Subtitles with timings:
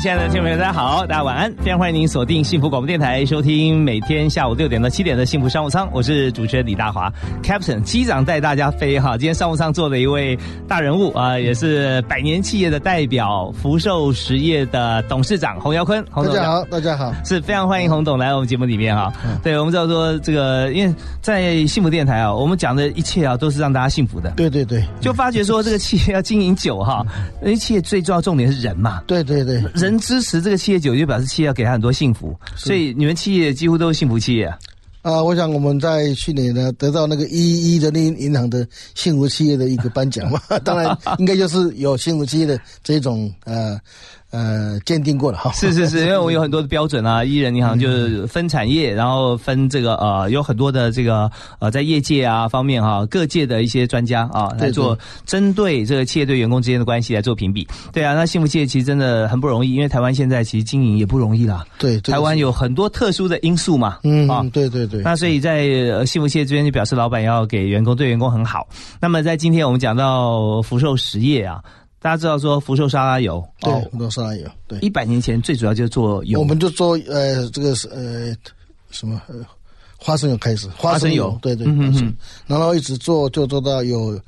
[0.00, 0.39] 亲爱的听，
[0.70, 7.12] 家好，大家晚安，非常欢迎您锁定幸福广播电台，收听每天下午六点到七点的幸福商务舱，我是主持人李大华
[7.42, 9.18] ，Captain 机长带大家飞哈。
[9.18, 10.38] 今天商务舱坐的一位
[10.68, 16.04] 大人物啊，也是百年企业的代表，福寿实业的董事长洪尧坤。
[16.14, 19.12] 大家好，大家好，是非常欢迎洪董来我们节目里面哈。
[19.42, 24.30] 对，我们知道说这个，因为在幸福电台啊，我们讲的一切啊，都是让大家幸福的。
[24.36, 27.04] 对对对，就发觉说这个企业要经营久哈，
[27.42, 29.02] 因为企业最重要重点是人嘛。
[29.08, 29.98] 对对对，人。
[29.98, 34.58] 支持这个企业九，就表示企业要给他很多幸福，所以你们企业几乎都是幸福企业啊。
[35.02, 43.80] 啊，我想我们在去年呢得到那个一一人民银行的幸福企业的一个颁奖嘛， 当然应该就是有幸福企业的这种呃。
[44.30, 51.28] 呃，鉴定过了哈，是是是，因为我有很多的标准啊， 一人银行就是分产业，然后分这个呃，有很多的这个
[51.58, 57.66] 呃，在业界啊方面哈，各界的一些专家啊来做针对这个企业对员工之间的关系来做评比。
[57.92, 61.64] 对啊，那幸福企业其实真的很不容易，因为台湾现在其实经营也不容易啦。
[61.78, 63.98] 对，台湾有很多特殊的因素嘛。
[64.04, 65.02] 嗯啊，对对对。
[65.02, 65.66] 那所以在
[66.06, 68.68] 幸福企业这边就表示老板要给员工对员工很好。
[69.00, 71.60] 那么在今天我们讲到福寿实业啊。
[72.02, 78.34] 大家知道说福寿沙拉油，对，福寿沙拉油，对，一百年前最主要就是做油，我们就做呃这个是呃
[78.90, 79.34] 什么呃
[79.98, 82.16] 花生油开始，花生油，对对，嗯嗯
[82.46, 84.18] 然后一直做就做到有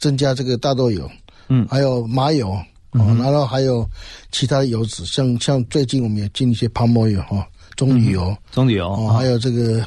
[0.00, 1.10] 增加这个大豆油，
[1.48, 2.54] 嗯，还有麻油，
[2.92, 3.88] 嗯，然后还有
[4.30, 9.82] 其他油脂，像像最近我们也进一些泡沫油哈，棕榈油，棕榈油，哦，还有这个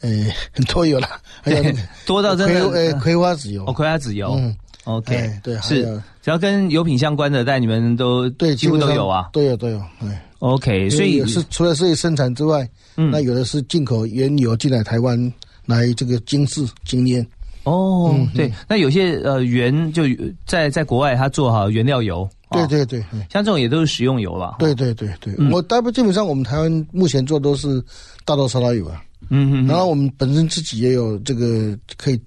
[0.00, 0.10] 呃
[0.52, 1.08] 很多油了，
[1.40, 1.62] 还有
[2.04, 4.56] 多到真的呃葵花籽油，哦葵花籽油，嗯。
[4.88, 5.82] OK，对，是
[6.22, 9.78] 只要跟油品相关的，但你们都对几乎都有啊，都有都有。
[10.00, 12.66] 对，OK，所以是除了这些生产之外，
[12.96, 15.30] 嗯，那有的是进口原油进来台湾
[15.66, 17.26] 来这个精制精炼。
[17.64, 20.04] 哦，对，那有些呃原就
[20.46, 24.56] 在在国外他做好原料油，对对对，像这种也都是食用油了。
[24.58, 27.84] 对对对对，我大部分基本上我们台湾目前做都是
[28.24, 32.18] 大豆沙拉油啊，嗯嗯，然后我们本身自己也有这个可以。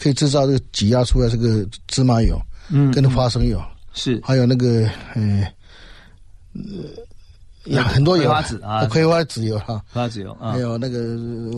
[0.00, 2.40] 可以制造这个挤压出来这个芝麻油，
[2.70, 3.62] 嗯，跟花生油
[3.92, 5.46] 是，还有那个呃。
[7.64, 10.98] 有很多油，葵花籽啊，葵花籽油哈，葵花籽油啊，还有那个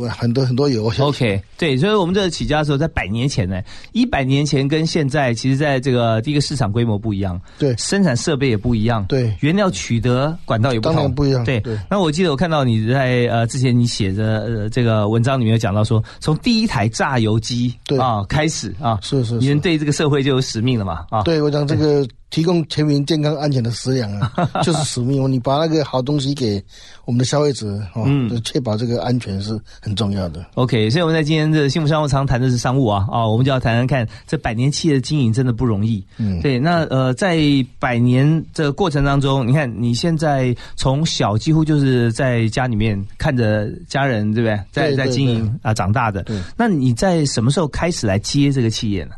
[0.08, 0.92] 很多很多油。
[0.98, 11.62] OK，对，所以我们这起家的时候在百年前呢，一百年前跟现在，其实在这个第一个市场规模不一样，对，生产设备也不一样，对，原料取得管道也不同，不一样，对。
[11.88, 21.22] 那我记得我看到你在呃之前你写的呃这个文章里面有讲到说，从第一台榨油机对啊开始啊，是是，你们对这个社会就有使命了嘛啊？
[21.22, 22.04] 对我讲这个。
[22.32, 24.32] 提供全民健康安全的食粮啊，
[24.64, 25.30] 就是使命。
[25.30, 26.60] 你把那个好东西给
[27.04, 28.08] 我们的消费者，哦，
[28.42, 30.44] 确保这个安全是很重要的。
[30.54, 36.02] OK，所以我们在今天的幸福商务舱谈的是商务啊，啊，我们就要谈谈看这百年企业的经营真的不容易。
[36.16, 36.58] 嗯，对。
[36.58, 37.38] 那呃，在
[37.78, 44.58] 百年这个过程当中，你看你现在从小几乎就是在家里面看着家人，对不对？
[44.72, 46.22] 在在经营啊长大的。
[46.22, 46.40] 对。
[46.56, 49.10] 那你在什么时候开始来接这个企业呢？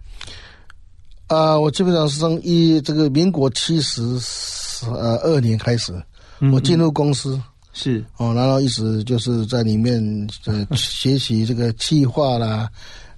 [1.26, 4.02] 啊，我基本上是从一这个民国七十
[4.86, 5.92] 呃二年开始，
[6.52, 7.40] 我进入公司。
[7.72, 8.04] 是。
[8.18, 10.00] 哦，然后一直就是在里面
[10.44, 12.68] 呃学习这个计划啦、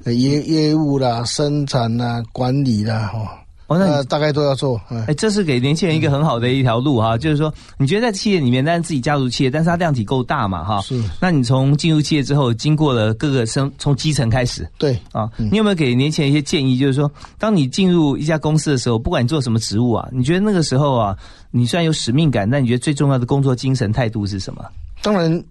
[0.04, 3.28] 业业务啦、生产啦、管理啦，哦。
[3.68, 4.80] 哦，那大概都要做。
[5.08, 10.80] 哎，这是给年轻人一个很好的一条路哈，就是说，你觉得在企业里面，但是自己加入企业，但是它量体够大嘛哈？
[10.82, 11.02] 是。
[11.20, 14.68] 那你从进入企业之后，经过了各个生，从基层开始。
[14.78, 14.96] 对。
[15.10, 16.78] 啊，你有没有给年轻人一些建议？
[16.78, 21.16] 就是说，当你进入一家公司的时候，不管你做什么职务啊，你觉得那个时候啊，
[21.50, 24.64] 你虽然有使命感，但你觉得最重要的工作精神态度是什么？
[25.02, 25.42] 当然，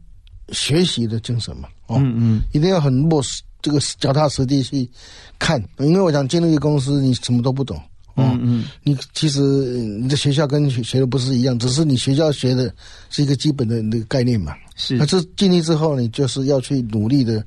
[0.53, 1.67] 学习的精神嘛。
[1.89, 2.41] 嗯嗯。
[2.53, 4.89] 一定要很落实这个脚踏实地去
[5.37, 7.77] 看，因为我想进入一个公司，你什么都不懂。
[8.15, 12.73] 嗯嗯，你其实你的学校跟学学的不是一样，只是你学校学的
[13.09, 14.53] 是一个基本的那个概念嘛。
[14.75, 17.43] 是，那这尽力之后，你就是要去努力的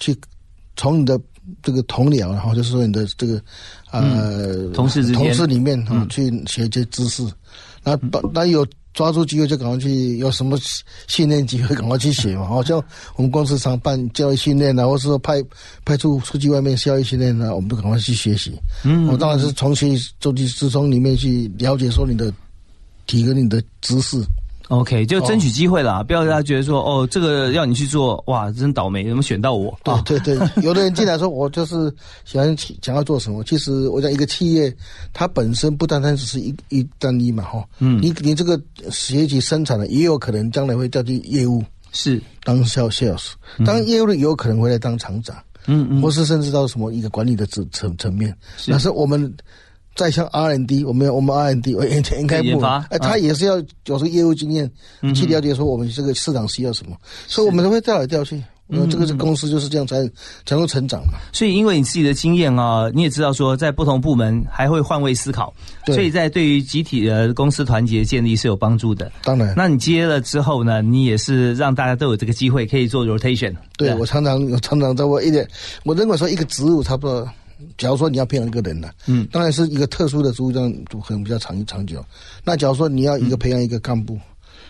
[0.00, 0.16] 去
[0.76, 1.20] 从你的
[1.62, 3.40] 这个同僚，然后就是说你的这个
[3.90, 7.22] 呃同事同事里面嗯去学一些知识，
[7.82, 7.98] 那
[8.32, 8.66] 那有。
[8.98, 10.58] 抓住机会就赶快去，有什么
[11.06, 12.44] 训练机会赶快去学嘛。
[12.50, 12.82] 好像
[13.14, 15.40] 我们公司常办教育训练啊，或是说派
[15.84, 18.58] 派出出去外面教育训练啊，我们都赶快去学习。
[18.82, 22.34] 嗯，我当然是从学习周期之中里面去了解说你的
[23.06, 24.20] 提高你的知识。
[24.68, 29.74] OK，就争取机会啦，不要让他觉得说哦，这个要你去做，哇，真倒霉，怎么选到我？
[30.04, 31.90] 对对对， 有的人进来说，我就是
[32.26, 33.42] 想想要做什么。
[33.44, 34.70] 其实我讲一个企业，
[35.14, 38.60] 它本身不单单只是一一单一嘛，哈，嗯，你你这个
[38.90, 42.20] 企业级生产的，也有可能将来会调去业务，是。
[42.44, 43.30] 当 sales sales，
[43.64, 45.34] 当业务的也有可能会来当厂长，
[45.66, 48.36] 嗯嗯，或是甚至到什么一个管理的层层层面，
[48.66, 49.34] 但是我们。
[49.98, 54.70] 再像 R&D，我们我们 研研开部，哎，他也是要有这个业务经验
[55.12, 56.96] 去了解说我们这个市场需要什么，
[57.26, 58.40] 所以我们都会调来调去。
[58.70, 60.06] 嗯，这个是公司就是这样才
[60.44, 61.14] 才能成长嘛。
[61.32, 65.52] 所以因为你自己的经验啊，你也知道说在不同部门还会换位思考，
[65.86, 69.10] 所以在对于集体的公司团结建立是有帮助的。
[69.24, 73.56] 当然，那你接了之后呢，你也是让大家都有这个机会可以做 rotation。
[73.78, 75.48] 对我常常我常常在我一点，
[75.84, 77.26] 我认为说一个职务差不多。
[77.76, 82.04] 假如说你要培养一个人呢，嗯，当然是一个特殊的职务，这样就可能比较长长久。
[82.44, 84.18] 那假如说你要一个培养一个干部，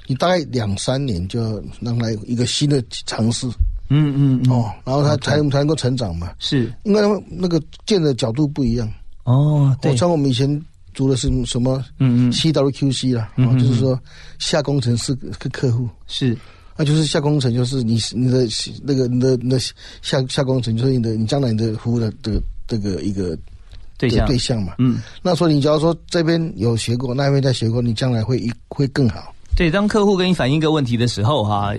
[0.06, 3.46] 你大概两三年就让他一个新的尝试，
[3.90, 6.32] 嗯嗯哦，然后他才能才能够成长嘛。
[6.38, 8.90] 是，因为那个建的角度不一样。
[9.24, 10.48] 哦，对，像我们以前
[10.94, 14.00] 读的是什么，嗯嗯，CWQC 啦，啊，就是说
[14.38, 16.36] 下工程是个客户，是，
[16.76, 18.48] 那就是下工程就是你你的
[18.82, 19.58] 那个你的你的
[20.00, 22.42] 下下工程就是你的你将来你的服务的这个。
[22.68, 23.36] 这个一个
[23.96, 24.24] 对象。
[24.28, 29.34] 对象嘛，嗯，那说你只要说这边有学过，那边再学过，你将来会一会更好。
[29.58, 31.74] 对，当客户跟你反映一个问题的时候，哈，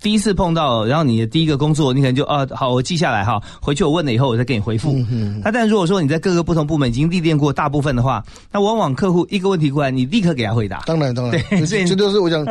[0.00, 4.94] 第一次碰到，然后你的第一个工作，你可能就啊，好，我记下来哈，回去我问了以后，我再给你回复。
[5.42, 10.84] 那但如果说你在各个不同部门已经历练过大部分的话，那往往客户一个问题过来，你立刻给他回答。
[10.86, 12.46] 当然，当然，对，这都是我想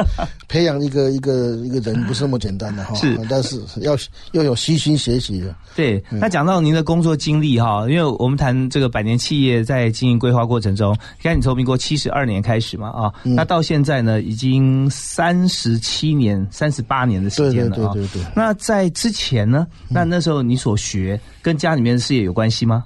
[0.50, 3.98] 培养一个一个一个人不是那么简单的哈，是，但是要
[4.34, 5.56] 要有虚心学习的。
[5.78, 14.73] 对，那讲到您的工作经历哈，因为我们谈这个百年企业在经营规划过程中，你看你从民国七十二年开始嘛啊，那到现在呢已经。
[14.90, 17.94] 三十七年、三十八年的时间了啊！
[17.94, 18.32] 对对对对。
[18.36, 19.68] 那在之前呢？
[19.90, 22.86] 那那时候你所学跟家里面的事业有关系吗？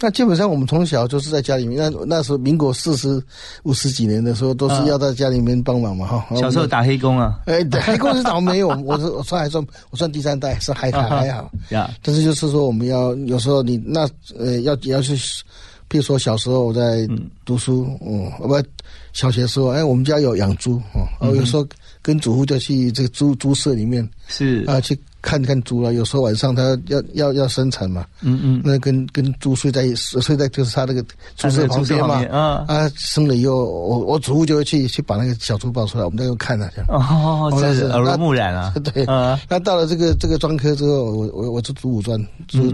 [0.00, 1.78] 那基本上我们从小就是在家里面。
[1.78, 3.22] 那那时候民国四十
[3.62, 6.26] 五十几年的时候，都是要在家里面帮忙嘛哈。
[6.36, 7.40] 小时候打黑工啊？
[7.46, 11.50] 哎，黑工是倒没有， 我是我算还算我算第三代，是还还还好。
[11.70, 15.16] 呀，但是就是说我们要有时候你那呃要要去。
[15.88, 17.06] 比如说小时候我在
[17.44, 18.54] 读书，嗯，不，
[19.12, 21.66] 小学时候，哎，我们家有养猪，哦，我有时候
[22.02, 24.64] 跟祖父就去这个猪猪舍里面，是。
[24.66, 24.98] 啊，去。
[25.24, 31.00] 看看猪了，有时候晚上他要要要生产嘛，嗯嗯，那跟跟猪睡在睡在就是他那个
[31.36, 32.64] 猪舍旁边嘛，啊。
[32.66, 36.88] 啊，生了以后，我我祖父就会去去把那个小猪抱出来，我们在那看啊，这样。
[36.90, 39.04] 哦，这是耳濡目染啊， 对，
[39.48, 42.68] 那到了这个这个专科之后，我我我是读五专，读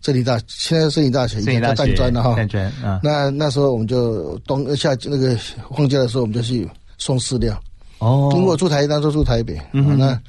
[0.00, 5.38] 这里大，现在这里大学以前叫大专的哈，大专啊，那那时候我们就冬夏那个
[5.76, 6.68] 放假的时候，我们就去
[6.98, 7.56] 送饲料，
[8.02, 10.20] 哦，因为我住台当时住台北，嗯那。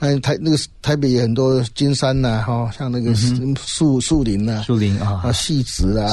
[0.00, 3.12] 那，台那个台北有很多金山呐，哈，像那个
[3.56, 6.06] 树树林呐，树林啊，啊，戏子啊，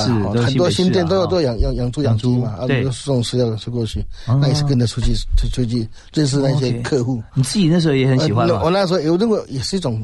[0.44, 7.22] 很多新店都有都养养养猪养猪嘛，啊，都送饲料送过去，那也是跟着出去出出去认识那些客户。
[7.36, 10.02] 你自己那时候也很喜欢我那时候有那个也是一种。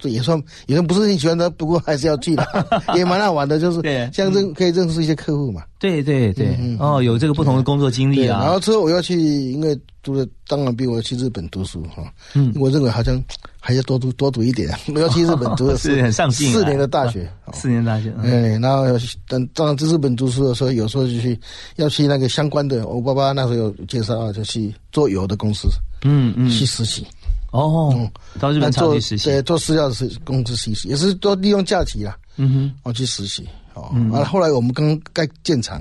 [0.00, 3.80] 对，也算，也算不是很喜欢的，不过还是要去的， 也蛮好玩的，就是
[4.12, 5.62] 像认可以认识一些客户嘛。
[5.78, 8.40] 对对对，哦，有这个不同的工作经历啊。
[8.40, 9.18] 然后之后我要去，
[9.50, 12.04] 因为读的当然比我去日本读书哈，
[12.34, 13.20] 嗯，我认为好像
[13.58, 18.14] 还要多读多读一点，我 要去日本读的 是很上进，四年的大学，四年大学。
[18.22, 18.84] 哎，然后
[19.26, 21.36] 等当然在日本读书的时候，有时候就去
[21.76, 25.68] 要去那个相关的，我爸爸那时候有介绍啊，就去做油的公司，
[26.04, 27.04] 嗯嗯，去实习。
[27.52, 32.16] 哦，到日本做实习，对，做饲料的是工资实习，也是都利用假期啦。
[32.36, 33.48] 嗯哼，我去实习。
[33.74, 35.80] 哦，啊，后来我们刚盖建厂，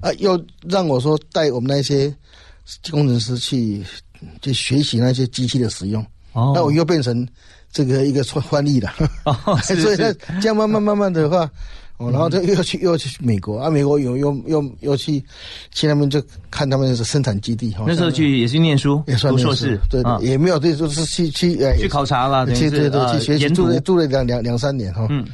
[0.00, 2.14] 啊，又让我说带我们那些
[2.90, 3.84] 工程师去
[4.42, 6.04] 去学习那些机器的使用。
[6.32, 7.26] 哦，那我又变成
[7.72, 8.92] 这个一个翻翻译了。
[9.24, 11.48] 哦，所以这样慢慢慢慢的话。
[11.96, 15.22] 哦，然后他又要去又要去美国啊，美国又又又又去
[15.70, 16.20] 去那边就
[16.50, 17.84] 看他们的生产基地哈。
[17.86, 25.06] 那时候去也是念书，也算硕士，对，也没有对，就是去去呃去考察了，去对对去学习，住了住了两两两三年哈。
[25.08, 25.24] 嗯，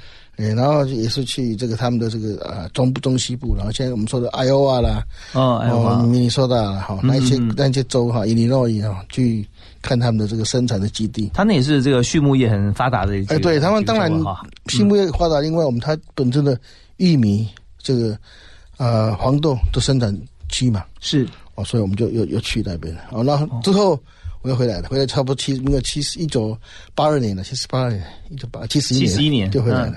[0.40, 5.04] 哎，然后也是去这个他们的这个呃中部中西部，然后现在我们说的 Iowa 啦，
[5.34, 9.46] 哦，明尼苏达哈，那些那些州哈，伊利诺伊哈去。
[9.82, 13.24] 看他们的这个生产的基地，他那也是这个畜牧业很发达的一。
[13.28, 14.12] 哎，对他们当然
[14.66, 16.60] 畜牧业发达，另外我们它本身的
[16.98, 18.14] 玉米这个
[18.76, 20.14] 呃黄豆的生产
[20.50, 23.24] 区嘛，是哦，所以我们就又又去那边哦。
[23.24, 23.98] 然后之后
[24.42, 26.56] 我又回来了，回来差不多七那个七十一九
[26.94, 29.94] 八二年了，七十八二年，一九八七十一年，七十一年就回来了。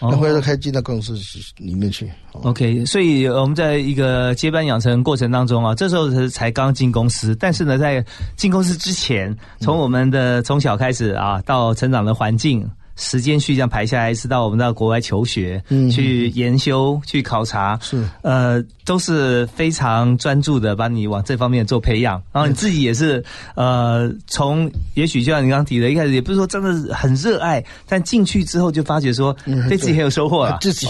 [0.00, 1.16] 然后回来开进到公司
[1.56, 2.08] 里面去。
[2.32, 8.04] OK，所以我们在一个接班养成过程当中啊，这时候才才刚进公司，但是呢，在
[8.36, 12.68] 进公司之前，从我们的从小开始啊，到成长的环境。
[12.96, 22.22] 时间序这样排下来，是到我们到国外求学，嗯，去研修、去考察，是呃，都是非常专注的，把你往这方面做培养。
[22.32, 30.58] 然后你自己也是呃，从也许就像你刚刚提的，一开始也不是说真的很热爱，但进去之后就发觉说对自己很有收获了。
[30.60, 30.86] 自己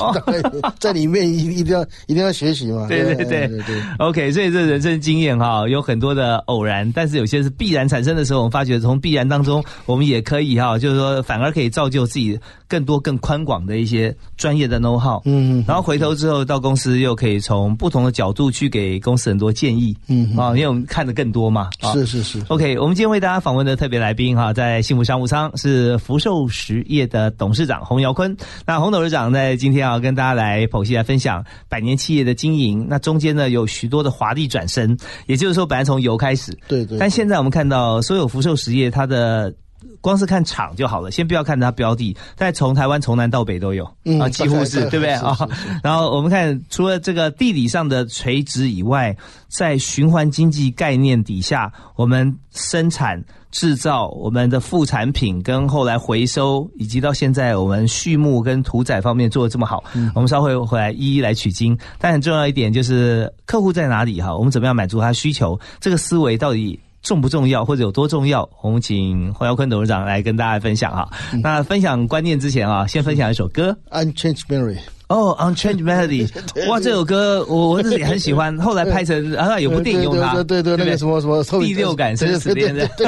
[0.81, 2.89] 在里面一一定要一定要学习嘛。
[2.89, 3.83] 对对对对。
[3.99, 11.92] OK，所以这人生经验哈，有很多的偶然，但是有些是必然产生的时候，我们发觉从必然当中，我们也可以哈，就是说反而可以造。
[11.93, 22.43] 就自己更多更宽广的一些专业的 know how，嗯，然后回头之后到公司又可以从不同的角度去给公司很多建议，嗯啊，因为我们看的更多嘛，是是是。
[22.49, 28.35] OK，我们今天为大家访问的特别来宾哈，在幸福商务舱是福寿实业的董事长洪尧坤。
[28.67, 34.97] 那洪董事长在今天啊跟大家来剖析来分享百年企业的经营，那中间呢有许多的华丽转身，
[35.27, 39.53] 也就是说本来从油开始，对对，但现在我们看到所有福寿实业它的。
[40.01, 43.85] 光是看厂就好了，先不要看它标的，但从台湾从南到北都有
[44.21, 45.37] 啊，几乎是对不对啊？
[45.83, 49.17] 然后我们看，除了这个地理上的垂直以外，
[49.49, 59.85] 在循环经济概念底下，我们生产制造我们的副产品，跟后来回收，以及到现在我们畜牧跟屠宰方面做的这么好，
[60.15, 61.79] 我们稍后回来一一来取经。
[61.99, 64.35] 但很重要一点就是客户在哪里哈？
[64.35, 65.59] 我们怎么样满足他需求？
[65.81, 66.81] 这个思维到底？
[67.03, 68.49] 重不重要，或者有多重要？
[68.63, 71.09] 我们请黄耀坤董事长来跟大家分享哈。
[71.43, 74.77] 那分享观念之前啊，先分享一首歌《Unchanged Memory》。
[75.09, 76.27] 哦，《Unchanged Melody
[76.71, 78.57] 》哇，这首歌我我自己很喜欢。
[78.63, 82.89] 后来拍成啊，有部电影用它，对对，那个什么什么第六感生死恋的。
[82.97, 83.07] 对，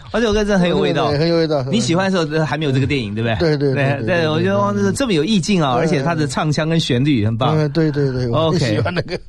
[0.14, 1.62] 这首歌真的很有味道，很有味道。
[1.64, 3.56] 你喜欢的时候还没有这个电影，对不对？
[3.56, 7.54] 对对对对，我觉得哇，这这么有意境啊，而且它的唱腔跟旋律很棒。
[7.70, 8.82] 对对对，OK，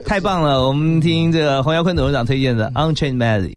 [0.06, 0.66] 太棒了。
[0.66, 3.50] 我们听这个黄耀坤董事长推荐的《Unchanged Melody》。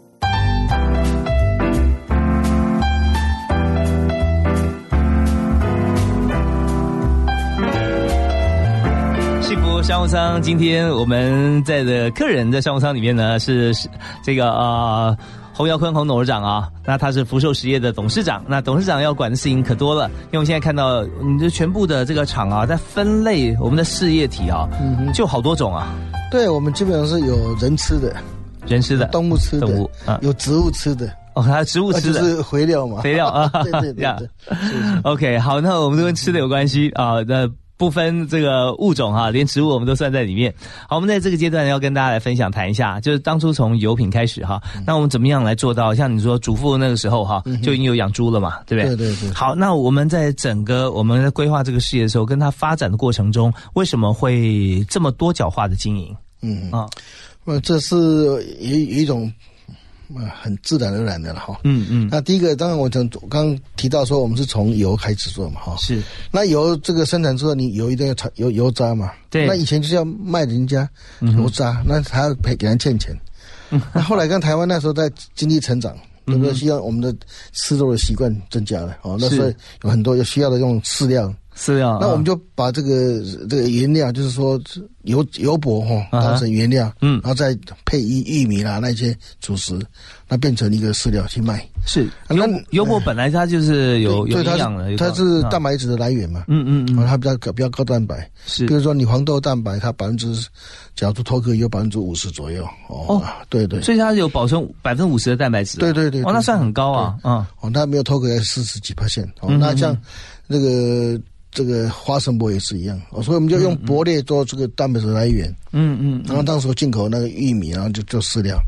[9.83, 13.73] 商务舱，今天我们在的客人在商务舱里面呢，是
[14.23, 15.17] 这个呃
[15.55, 24.69] 洪尧坤洪董事长啊，那他是福寿实业的董事长，那董事长要管的事情可多了，因为我们现在看到你的全部的这个厂啊，在分类我们的事业体啊，
[25.15, 25.93] 就好多种啊。
[26.31, 28.15] 对，我们基本上是有人吃的，
[28.67, 34.29] 人吃的，动物吃的，动物啊，有植物吃的，哦，还有植物吃的，是肥料嘛，肥料啊， 对对对，
[35.05, 37.51] OK，好，那我们都跟吃的有关系啊，那。
[37.81, 40.55] 不分这个物种哈，连植物我们都算在里面。
[40.87, 45.95] 好，我们在这个阶段要跟大家来分享谈一下，就是当初从油品开始哈，那我们怎么样来做到？
[45.95, 48.95] 像你说主妇那个时候哈，就已经有养猪了嘛，对不对？
[48.95, 49.33] 对对对。
[49.33, 56.15] 好，那我们在整个我们在规划这个事业的时候，跟它发展的过程中，为什么会这么多角化的经营？
[56.43, 56.87] 嗯啊，
[57.47, 57.97] 呃，这是
[58.61, 59.33] 一一种。
[60.41, 61.61] 很自然而然的了哈。
[61.65, 62.09] 嗯嗯。
[62.11, 65.77] 那第一个，当然我讲刚提到说，我们是从油开始做嘛哈。
[65.79, 66.03] 是。
[66.31, 69.13] 那油这个生产之后，你油一定要炒油油渣嘛。
[69.29, 69.47] 对。
[69.47, 70.89] 那以前就是要卖人家
[71.21, 73.19] 油渣，那还要赔给人欠钱。
[73.95, 76.55] 那后来跟台湾那时候在经济成长，对不对？
[76.55, 77.15] 希望我们的
[77.53, 79.17] 吃肉的习惯增加了哦。
[79.21, 79.49] 那时候
[79.85, 81.33] 有很多有需要的用饲料。
[81.61, 81.99] 饲料。
[82.01, 84.59] 那我们就把这个这个原料，就是说
[85.03, 89.79] 油油粕哈，当成原料，嗯，然后再配玉玉米啦那些主食，
[90.27, 91.63] 那变成一个饲料去卖。
[91.87, 96.45] 是，油油粕本来它就是有有营养的，它是蛋白质的来源嘛。
[96.49, 98.31] 嗯嗯嗯，它比较高比较高蛋白。
[98.47, 100.35] 是，比如说你黄豆蛋白，它百分之，
[100.95, 102.67] 假如脱壳有百分之五十左右。
[102.89, 103.83] 哦，对对。
[103.83, 105.79] 所以它有保存百分之五十的蛋白质。
[105.79, 106.23] 对对对。
[106.23, 107.17] 哦，那算很高啊。
[107.23, 107.45] 嗯。
[107.61, 109.29] 哦，它没有脱壳要四十几 percent。
[109.41, 109.97] 哦，那像
[110.47, 111.21] 那个。
[111.53, 115.49] 这个花生粕也是一样，所以我们就用薄裂做这个蛋白质来源。
[115.73, 116.23] 嗯嗯。
[116.27, 118.59] 然后当时进口那个玉米，然后就做饲料。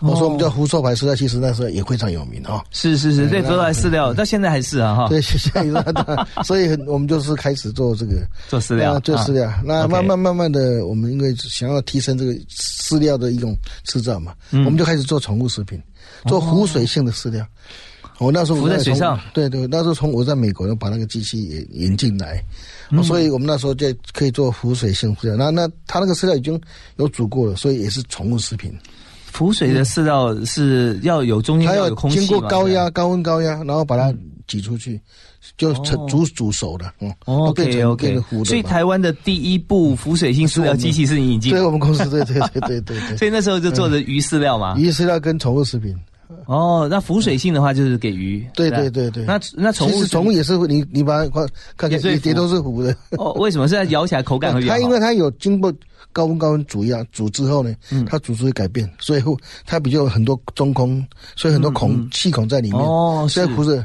[0.00, 2.64] 我说我们叫胡寿牌饲料，其实那时候也非常有名哈。
[2.72, 5.08] 是是是，对，福寿牌饲料到现在还是啊哈。
[5.08, 5.94] 对，现在
[6.42, 9.48] 所以我们就是开始做这个做饲料，做饲料。
[9.64, 15.80] 那慢慢慢慢的，我们因为想要提升这个饲料的一种制造嘛，我们就开始做宠物食品，
[16.26, 17.46] 做湖水性的饲料。
[18.18, 22.42] 我那时候浮在水上，对对，那时候从我在美国又把那个机器也引进来，
[23.02, 25.36] 所以我们那时候就可以做浮水性饲料。
[25.36, 26.60] 那那它那个饲料已经
[26.96, 28.72] 有煮过了，所以也是宠物食品。
[29.26, 34.14] 浮水的饲料是要有中间要有空气经过高压、高温、高压，然后把它
[34.46, 35.00] 挤出去，
[35.56, 36.84] 就成煮煮熟的。
[37.24, 38.22] 哦，OK OK。
[38.44, 43.16] 所以台湾的第一部浮水性饲料机器是你引进，对我们公司，对对对对对。
[43.16, 45.96] 所以那时候就做的鱼饲料嘛，鱼饲料跟宠物食品。
[46.46, 48.46] 哦，那浮水性的话就是给鱼。
[48.54, 49.24] 对对对对。
[49.24, 51.46] 那那宠物宠物也是你你把它看
[51.76, 52.94] 看也也都是浮的。
[53.18, 53.68] 哦，为什么？
[53.68, 55.72] 是在咬起来口感会比较它因为它有经过
[56.12, 57.74] 高温高温煮呀，煮之后呢，
[58.06, 59.22] 它煮出会改变，所以
[59.64, 61.04] 它比较很多中空，
[61.36, 62.80] 所以很多孔气孔在里面。
[62.80, 63.84] 哦，所以不是。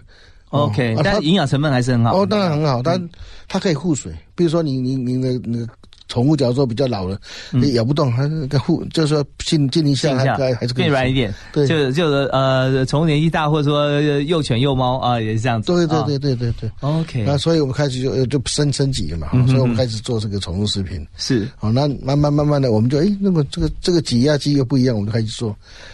[0.50, 2.22] OK，但营养成分还是很好。
[2.22, 3.02] 哦，当然很好，但
[3.48, 4.14] 它可以护水。
[4.36, 5.68] 比如说你你你的那个。
[6.08, 7.20] 宠物假如说比较老了，
[7.52, 11.34] 你咬不动，还是个护，就是说静静一下，还还是变软一点。
[11.52, 15.68] 对，就就是呃，宠物年纪大，或者说幼犬幼猫啊，也是这样子。
[15.68, 16.72] 对对对对对对。
[16.80, 17.24] OK。
[17.26, 21.06] 那所以我们开始就就升升级了嘛，所以我们开始做这个宠物食品。
[21.18, 21.46] 是。
[21.58, 25.54] 好，那慢慢慢慢的，我们就哎，那么这个这个挤压机又不一样，我们就开始做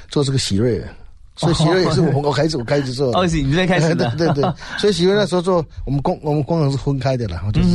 [0.10, 0.80] 做这个喜瑞。
[1.36, 3.12] 所以喜瑞也是我我开始我开始做。
[3.18, 4.14] 哦，是你这边开始的。
[4.16, 4.44] 对对。
[4.78, 7.70] 所以喜瑞那时候做，我们工我们工厂是分开的啦，就是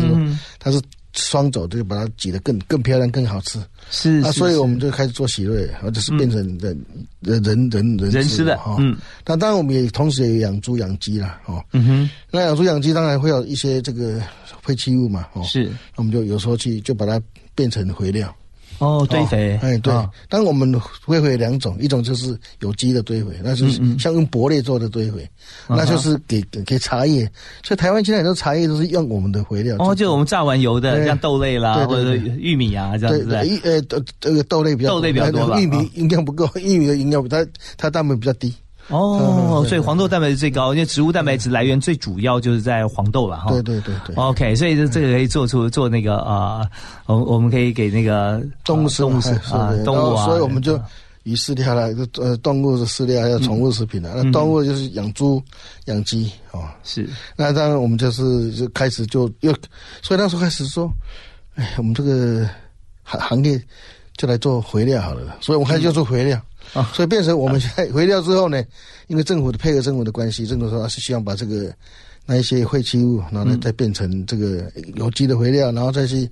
[0.61, 0.81] 它是。
[1.19, 3.61] 双走就把它挤得更更漂亮更好吃，
[3.91, 6.87] 是啊，所以我们就开始做喜瑞，或者是变成人
[7.21, 8.77] 人人人人吃的哈。
[8.79, 8.97] 嗯，
[9.27, 14.21] 那当然我们也同时也养猪养鸡啦，哦，嗯哼，那养猪养鸡当然会有一些这个
[14.63, 17.21] 废弃物嘛，哦，是，那我们就有时候去就把它
[17.55, 18.35] 变成肥料。
[18.79, 19.93] 哦，堆肥，哎，对，
[20.29, 20.71] 当然我们
[21.07, 25.29] 堆肥两种，一种就是有机的堆肥，那就是像用薄类做的堆肥，
[25.69, 27.31] 那就是给给茶叶，
[27.63, 29.77] 所以台湾现在很多茶叶都是用我们的肥料。
[29.79, 33.25] 哦，就我们榨完油的，像豆类啦，或者玉米啊这样子。
[33.25, 37.45] 对，呃，这个豆类比较豆类比较多玉米营养不够，玉米的营养它
[37.77, 38.55] 它蛋白比较低。
[38.89, 43.51] 哦， 所以黄豆蛋白质最高，因为植物蛋白质来源最主要就是在黄豆了哈。
[43.51, 44.17] 对对对对。
[44.17, 46.69] OK，所以这这个可以做出做那个啊，
[47.07, 49.21] 我我们可以给那个动物动物
[49.53, 50.81] 啊动物啊，所以我们就
[51.25, 54.15] 鱼饲料了，呃动物的饲料还有宠物食品了。
[54.17, 55.43] 那动物就是养猪、
[55.85, 56.65] 养鸡哦。
[56.83, 57.07] 是。
[57.37, 59.55] 那当然我们就是就开始就又，
[60.01, 60.91] 所以那时候开始说，
[61.57, 62.49] 哎，我们这个
[63.03, 63.61] 行行业
[64.19, 66.39] 就来做肥料好了，所以我们开始就做肥料。
[66.75, 68.63] 啊，所以变成我们现在回料之后呢，
[69.07, 71.73] 因为政府的配合政府的关系，政府说是希望把这个
[72.27, 76.29] 那一些废弃物，然后呢再变成这个有机的肥料，然后再去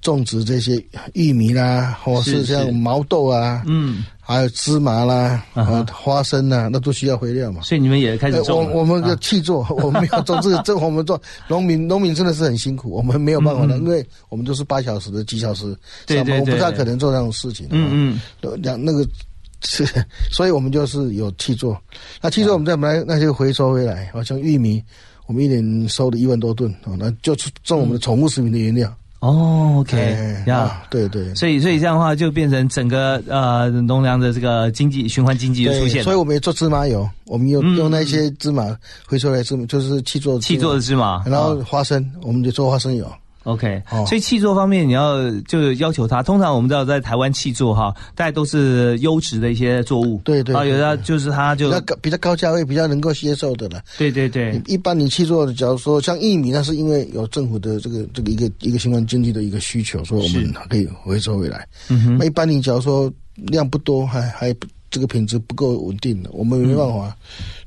[0.00, 0.82] 种植这些
[1.14, 7.62] 玉米啦，或是像毛豆啊，嗯，还有芝麻啦，啊，花生呐，那都需要肥料嘛。
[7.62, 8.70] 所以你们也开始种。
[8.72, 15.64] 我我们的去做， 我们要种这个， 这我们做农民，农民真的是很辛苦，我们没有办法的，因为我们都是八小时的几小时，
[16.06, 17.66] 对对对，我不太可能做那种事情。
[17.70, 19.06] 嗯嗯，两那个。
[19.64, 19.84] 是，
[20.30, 21.76] 所以我们就是有去做，
[22.22, 24.80] 那去做我们再把那些回收回来，好像玉米，
[25.26, 28.96] 我们一年收了一万多吨，哦，那就是种我们的宠物食品的原料。
[29.20, 36.04] 哦，OK，呀，对对，所以所以这样的话就变成整个呃农粮的这个经济循环经济就出现。
[36.04, 38.76] 所以我们也做芝麻油，我们用用那些芝麻
[39.06, 43.10] 回收来芝麻，就是气做气做的芝麻，然后花生我们就做花生油。
[43.48, 46.22] OK，所以气作方面你要就要求它。
[46.22, 50.20] 通常我们知道在台湾气作哈，大家都是优质的一些作物。
[50.22, 53.80] 对对，啊，有的就是它就比较高比较高价位，比较能够接受的了。
[53.96, 61.66] 对对对，一般你气作，假如说像玉米，那是因为有政府的这个这个一个一个相关经济的一个需求，所以我们可以回收回来。
[61.88, 64.54] 嗯哼，那一般你假如说量不多，还还
[64.90, 67.14] 这个品质不够稳定的，我们没办法。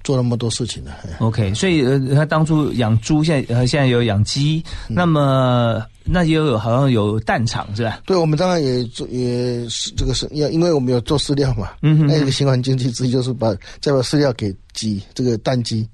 [0.03, 8.01] 做那么多事情的，OK，所以呃，他当初养猪，现在呃现在有养鸡，那么那也有好像有蛋厂是吧？
[8.03, 15.87] 对，我们当然也做，也是这个是要，因为我们有做饲料嘛，嗯，那一个循环经济之一就是把再把饲料给鸡，这个蛋鸡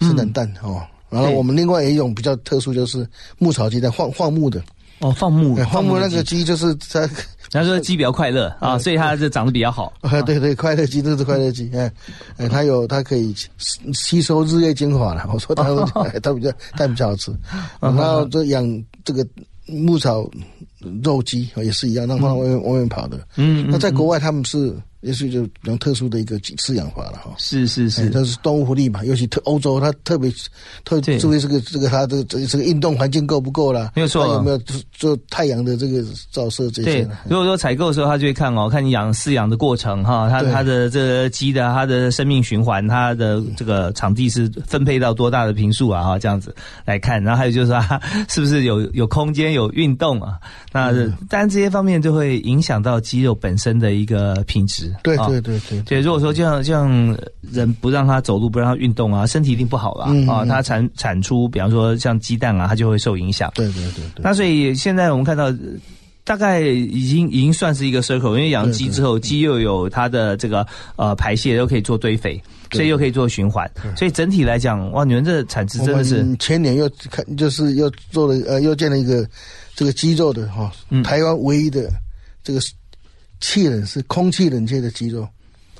[0.00, 4.62] 生产蛋哦，然后我们另外一种比较特殊就是牧草鸡蛋放放牧的。
[5.00, 7.08] 哦，放牧，放牧那个鸡就是它，
[7.50, 9.92] 他说鸡比较快乐啊，所以它就长得比较好。
[10.00, 11.92] 啊 对对，快乐鸡这是快乐鸡，哎
[12.38, 13.34] 哎，它有它可以
[13.92, 15.28] 吸收日月精华了。
[15.32, 15.64] 我说它
[16.20, 17.32] 它 比较它比较好吃，
[17.80, 19.26] 然后这养这个
[19.66, 20.28] 牧草
[21.02, 23.18] 肉鸡也是一样，让它外面外面跑的。
[23.36, 24.74] 嗯，那在国外他们是。
[25.00, 30.30] 也是就比较特殊的一个饲养法了哈，是是是，它是动物福利嘛，尤其特欧洲，它特别
[30.84, 34.58] 特注意这个这个它的这这个运动环境够不够啦，没有错，有没有
[34.92, 37.02] 做太阳的这个照射这些？
[37.04, 50.38] 对，如果说采购的时候，他就会看哦，看你养饲养的过程哈，它它的这个鸡的它的生命循环，它的这个场地是分配到多大的平数啊哈，这样子来看，然后还有就是说是不是有 有空间有运动啊？
[50.72, 50.92] 那
[51.30, 54.89] 当然这些方面就会影响到鸡肉本身的一个品质。
[55.02, 57.16] 对对对对对，如果说这样这样
[57.52, 60.44] 人不让他走路，不让他运动啊，身体一定不好了啊。
[60.44, 63.50] 他产产出，比方说像鸡蛋啊，它就会受影响。
[63.54, 64.22] 对对对对。
[64.22, 65.52] 那所以现在我们看到，
[66.24, 72.40] 大概已经已经算是一个 circle，因为养鸡之后，鸡又有它的这个呃排泄，又可以做堆肥，
[72.72, 73.70] 所以又可以做循环。
[73.96, 76.36] 所以整体来讲，哇，你们这产值真的是。
[76.36, 79.26] 前年又看，就是又做了呃，又建了一个
[79.74, 80.70] 这个鸡肉的哈，
[81.02, 81.90] 台湾唯一的
[82.42, 82.60] 这个。
[83.40, 85.26] 气冷是空气冷却的鸡肉，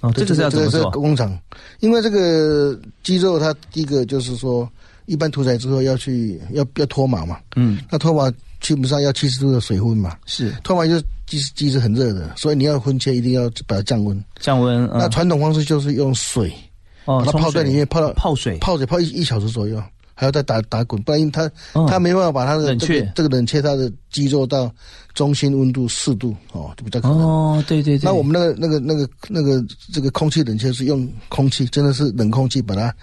[0.01, 0.91] 哦，这个是要怎么做？
[0.91, 1.39] 工厂，
[1.81, 4.69] 因为这个鸡肉它第一个就是说，
[5.07, 10.53] 一般屠宰之后要去要要脱毛嘛，嗯，那脱毛基本上要七十度的水温嘛，是。
[10.63, 14.89] 脱毛就是鸡鸡是很热的，所以你要婚切一定要把它降温，降温。
[14.93, 16.53] 那传统方式就是用水，
[17.05, 18.59] 哦，它泡在里面泡到泡水。
[18.59, 19.83] 泡水泡一一小时左右。
[20.21, 21.51] 还要再打打滚，不然它
[21.89, 24.71] 它没办法把它的这个这个冷却它的肌肉到
[25.15, 27.19] 中心温度四度哦，就比较可能。
[27.19, 28.05] 哦，对对对。
[28.05, 32.95] 那我们那个那个那个那个这个空气冷却是用空气，真的是冷空气把它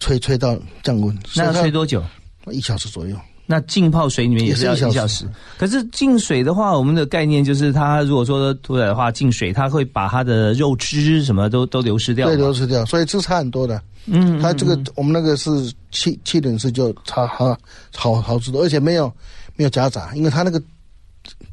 [0.00, 1.16] 吹吹到降温。
[1.36, 2.02] 那要吹多久？
[2.50, 3.16] 一小时左右。
[3.46, 5.28] 那浸泡水里面也是要一小时。
[5.58, 12.26] 可是浸水的话，我们的概念就是，它如果说屠宰的话，浸水它会把它的肉汁什么都都流失掉。
[12.26, 13.80] 对，流失掉，所以这差很多的。
[14.06, 15.50] 嗯，它这个我们那个是
[15.90, 17.56] 气气冷式就差好
[17.94, 19.12] 好好吃多，而且没有
[19.56, 20.62] 没有夹杂，因为它那个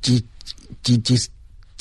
[0.01, 0.23] 几
[0.83, 1.17] 几几。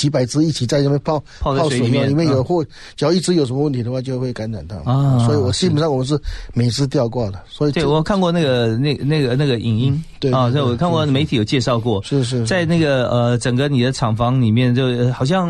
[0.00, 2.64] 几百只一起在那边泡泡在水里面，里面有或
[2.96, 5.18] 只要一只有什么问题的话，就会感染到啊。
[5.26, 6.18] 所以我基本上我们是
[6.54, 7.38] 每只吊挂的。
[7.46, 15.46] 所以对我看过那个那那个那个影音，对啊，我看过媒体有介绍过，是是，在那个呃整个你的厂房里面，就好像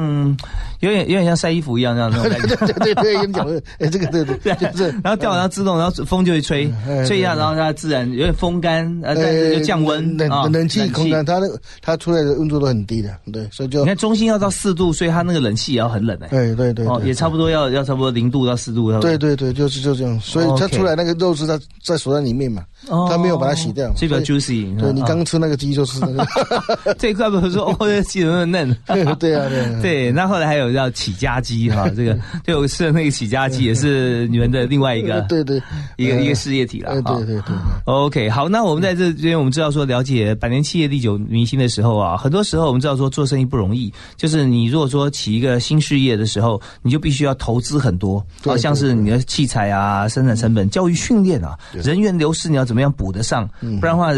[0.80, 2.56] 有点有点像晒衣服一样那样那种 感觉。
[2.56, 3.46] 对对对，跟你讲，
[3.78, 4.88] 哎，这个对对对，是。
[5.04, 6.68] 然后吊然后自动，然后风就会吹
[7.06, 11.46] 吹一下，然后它自然有点风干，呃，但是就降温冷冷气空干，它那
[11.80, 15.20] 它出来的温度都很低的，对，所以就你看中心要到四度，所以它。
[15.30, 22.64] 那个冷气也要很冷哎，对对对，哦，也差不多要要差不多零度到四度，对对对，就是就这样，所以它出来那个肉是在在锁在里面嘛，
[23.08, 26.26] 它没有把它洗掉，这个 juicy，对你刚吃那个鸡就是那个，
[26.98, 29.46] 这一块不是说 哦这鸡那么嫩，对 啊对啊，
[29.82, 35.62] 对，那后来还有叫起家鸡哈，这个对我吃的那个起家鸡也是你们的另外一个，对对，
[35.98, 53.48] 一个一个事业体了，对对对，OK，好，那我们在这边我们知道说了解百年企业历久弥新的时候啊，很多时候我们知道说做生意不容易，就是你如果说起一个新事业的时候，你就必须要投资很多，好像是你的器材啊、生产成本、教育训练啊、人员流失，你要怎么样补得上？
[53.80, 54.08] 不然的话，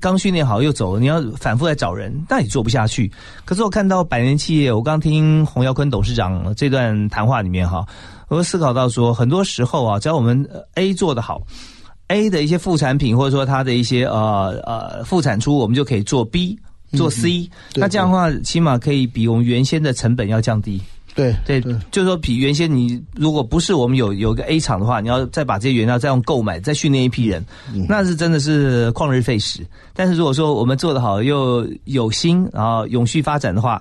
[0.00, 3.10] 刚训练好又走了，你要反复来找人，那也做不下去。
[3.44, 7.86] 可是我看到百年企业，我刚听洪耀坤董事长这段谈话里面哈，
[8.28, 11.42] 我思考到说，很多时候啊，只要我们 A 做得好
[12.08, 16.58] ，A 的一些副产品或者说它的一些呃呃副产出，我们就可以做 B。
[16.96, 20.80] 做 C，那这样的话，起码可以比我们原先的成本要降低。
[21.14, 27.44] 对对，就是说，比原先你如果不是我们有有个 A 厂的话，你要再把这些原料再用购买，再训练一批人，
[27.88, 29.66] 那是真的是旷日费时。
[29.94, 33.80] 但是如果说我们做得好，又有心，然后永续发展的话。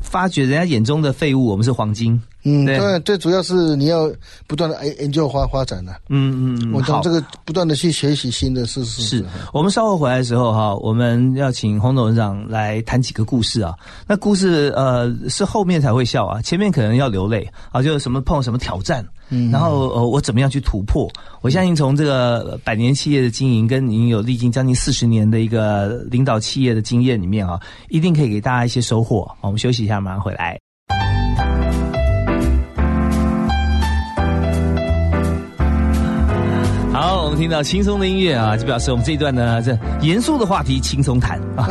[0.00, 2.20] 发觉人家眼中的废物，我们是黄金。
[2.42, 4.10] 嗯，对，最主要是你要
[4.46, 5.92] 不断的研研究发发展的。
[6.08, 9.02] 嗯嗯，我从这个不断的去学习新的事实。
[9.02, 13.74] 是我们稍后回来的时候哈，我们要请洪董事长来谈几个故事啊。
[14.06, 19.06] 那故事呃是后面才会笑啊，前面可能要流泪啊，就是什么碰什么挑战。
[19.30, 21.10] 嗯，然后呃，我怎么样去突破？
[21.40, 29.30] 我相信从这个百年企业的经营，跟您有历经将近四十年的一个领导企业的经验里面啊，一定可以给大家一些收获。
[29.40, 30.58] 我们休息一下，马上回来。
[37.00, 41.66] 好，我们听到轻松的音乐啊，就表示我们这一段呢，这严肃的话题轻松谈啊。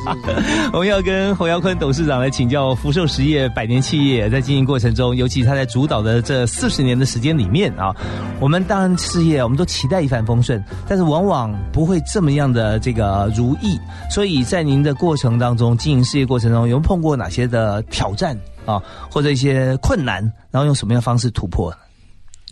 [0.74, 7.90] 我们要跟侯耀坤董事长来请教福寿实业百年企业在经营过程中，尤其他在主导的这四十年的时间里面啊，
[8.38, 13.80] 我们当然事业我们都期待一帆风顺，但是往往不会这么样的这个如意。
[14.10, 18.78] 所以在您的过程当中，经营事业过程中，有碰过哪些的挑战啊，
[19.10, 21.74] 或者一些困难，然后用什么样的方式突破？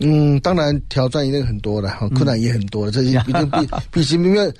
[0.01, 3.57] 嗯，当然挑战一定很多的，困难也很多的，这些毕竟比
[3.91, 4.53] 比起没有，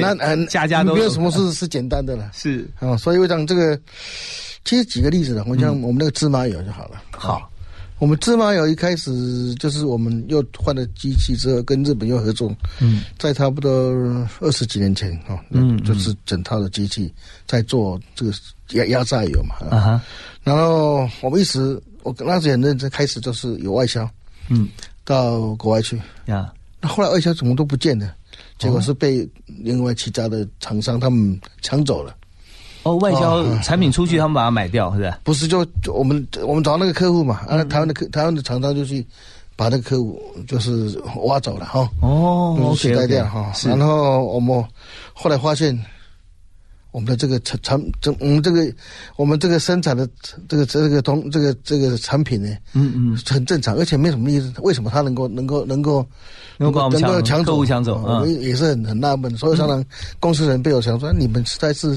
[0.00, 2.30] 那嗯，家家都没有什么事是简单的了。
[2.34, 3.78] 是啊，所以我讲这个，
[4.64, 7.02] 其实举个例子呢，我讲我们那个芝麻油就好了。
[7.10, 7.50] 好，
[7.98, 12.54] 我们芝麻油一开始就是我们又换了机器之后，跟日本又合作。
[12.78, 13.70] 嗯，在差不多
[14.40, 17.12] 二十几年前哈，嗯，就是整套的机器
[17.46, 18.32] 在做这个
[18.74, 19.54] 压压榨油嘛。
[19.70, 20.02] 啊哈，
[20.44, 24.08] 然后我们一直我那时很认真，开始就是有外销。
[24.48, 24.68] 嗯，
[25.04, 26.52] 到国外去呀。
[26.80, 28.14] 那后来外销怎么都不见了，
[28.58, 32.14] 结果是被另外其他的厂商他们抢走了。
[32.84, 35.14] 哦，外销产品出去，他们把它买掉，是不是？
[35.24, 39.04] 不是，就我们我们找那个客户嘛，啊，台湾的客台湾的厂商就去
[39.56, 41.90] 把那个客户就是挖走了哈。
[42.00, 43.52] 哦，取代掉哈。
[43.64, 44.64] 然后我们
[45.12, 45.76] 后来发现，
[46.98, 48.68] 我们的这个产产这我们这个
[49.14, 50.08] 我们这个生产的
[50.48, 54.52] 这个这个东这个这个产品呢，嗯嗯，很正常，而且没什么意思。
[54.62, 56.04] 为什么他能够能够能够
[56.56, 58.02] 能够能够抢走抢走？
[58.04, 59.30] 我们也是很很纳闷。
[59.36, 59.84] 所以常常
[60.18, 61.96] 公司人被我想说，你们实在是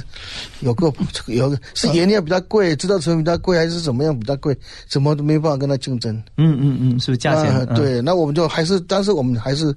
[0.59, 0.93] 有个
[1.25, 4.55] 有是原料比较贵，制造成本比较贵，还是怎么样比较贵？
[4.87, 6.15] 怎么都没办法跟他竞争？
[6.37, 7.65] 嗯嗯嗯，是不是价钱？
[7.73, 9.75] 对，那我们就还是，但是我们还是。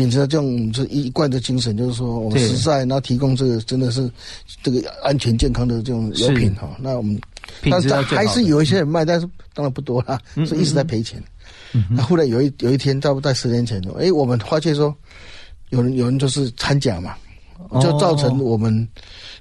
[0.00, 4.10] 秉持这种这一贯的精神，就是说我们实在，然后提供这个真的是
[4.62, 6.74] 这个安全健康的这种药品哈。
[6.80, 7.20] 那我们
[7.70, 11.22] 但是还是有一些人卖，但是当然不多了，是一直在赔钱。
[11.90, 14.96] 那后来有一有一天，差不多在十年前，哎，我们发现说
[15.68, 17.14] 有人有人就是掺假嘛，
[17.80, 18.88] 就造成我们。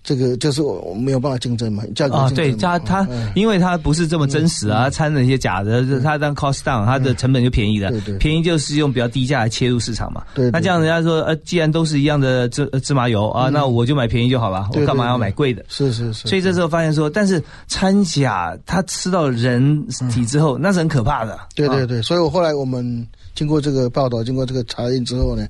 [0.02, 10.24] 这个就是我没有办法竞争嘛，价格啊，对，它它因为它不是这么真实啊，掺了一些假的，它当 cost down，它的成本就便宜了，便宜就是用比较低价来切入市场嘛。
[10.34, 15.66] 对，那这样人家说，呃，既然都是一样的芝芝麻油啊，那我就买便宜就好了，我干嘛要买贵的？
[15.68, 16.30] 是是是。
[16.30, 21.38] 所以这时候发现说，但是掺假它吃到人体之后，那是很可怕的。
[21.56, 23.06] 对对对，所以我后来我们。
[23.36, 25.48] 经过这个报道，经过这个查验之后呢，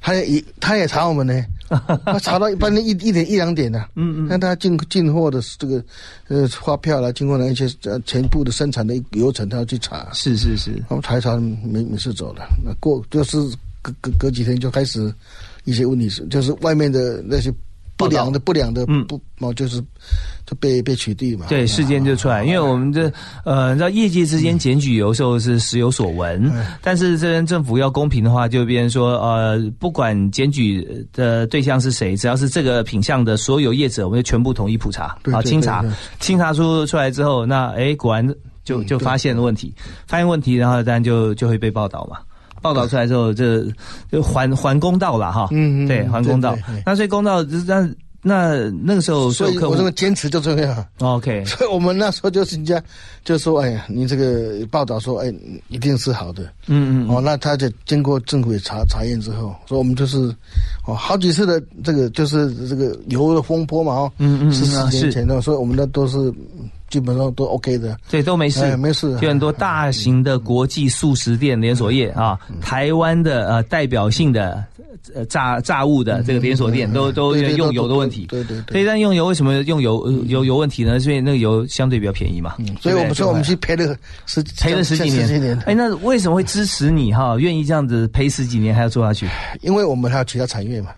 [0.00, 1.44] 他也他也查我们呢，
[2.06, 5.84] 他查到一般的一一点一两点的，嗯嗯，那他进进货的这个
[6.28, 13.36] 呃发票啦，经过了一些呃全部的生产的流程，他要去查，是是是，我们查一查没没事走了，那过就是
[13.82, 15.12] 隔隔隔几天就开始
[15.64, 17.52] 一些问题是，就是外面的那些。
[17.96, 19.80] 不良的不良的不哦，就是
[20.44, 21.46] 就被被取缔嘛。
[21.48, 23.10] 对，事件就出来，因为我们这
[23.44, 35.84] 呃，你知道业界之间检举有时候是时有所闻，但是这边政府要公平的话，就变成说呃，不管检举的对象是谁，只要是这个品相的所有业者，我们就全部统一普查啊，清查，
[36.20, 38.26] 清查出出来之后，那哎，果然
[38.62, 39.74] 就就发现了问题，
[40.06, 42.18] 发现问题，然后当然就就会被报道嘛。
[42.66, 43.62] 报道出来之后，就
[44.10, 45.46] 就还还公道了哈。
[45.52, 46.58] 嗯嗯，对，还公道。
[46.84, 47.88] 那所以公道，那
[48.22, 50.84] 那那个时候，所以我这个坚持就这样。
[50.98, 52.82] OK， 所以我们那时候就是人家
[53.24, 55.32] 就说：“哎呀，你这个报道说，哎，
[55.68, 57.08] 一定是好的。”嗯嗯。
[57.08, 60.18] 哦，那他就经过政府查查验之后，说我们就是
[60.88, 66.34] 哦，好几次的这个就是这个油的风波嘛，哦，嗯嗯，十四年前的，所以我们那都是。
[66.88, 69.18] 基本上都 OK 的，对，都没事，没事。
[69.18, 74.64] 就很多大型的国际素食店连锁业啊，台湾的呃代表性的
[75.14, 78.26] 呃炸炸物的这个连锁店，都都用油的问题。
[78.26, 78.82] 对对对。
[78.82, 81.00] 以但用油为什么用油油有问题呢？
[81.00, 82.54] 所以那个油相对比较便宜嘛。
[82.80, 83.96] 所以我们说我们去赔了
[84.26, 85.60] 十赔了十几年。
[85.66, 87.36] 哎，那为什么会支持你哈？
[87.38, 89.28] 愿意这样子赔十几年还要做下去？
[89.60, 90.90] 因为我们还有其他产业嘛。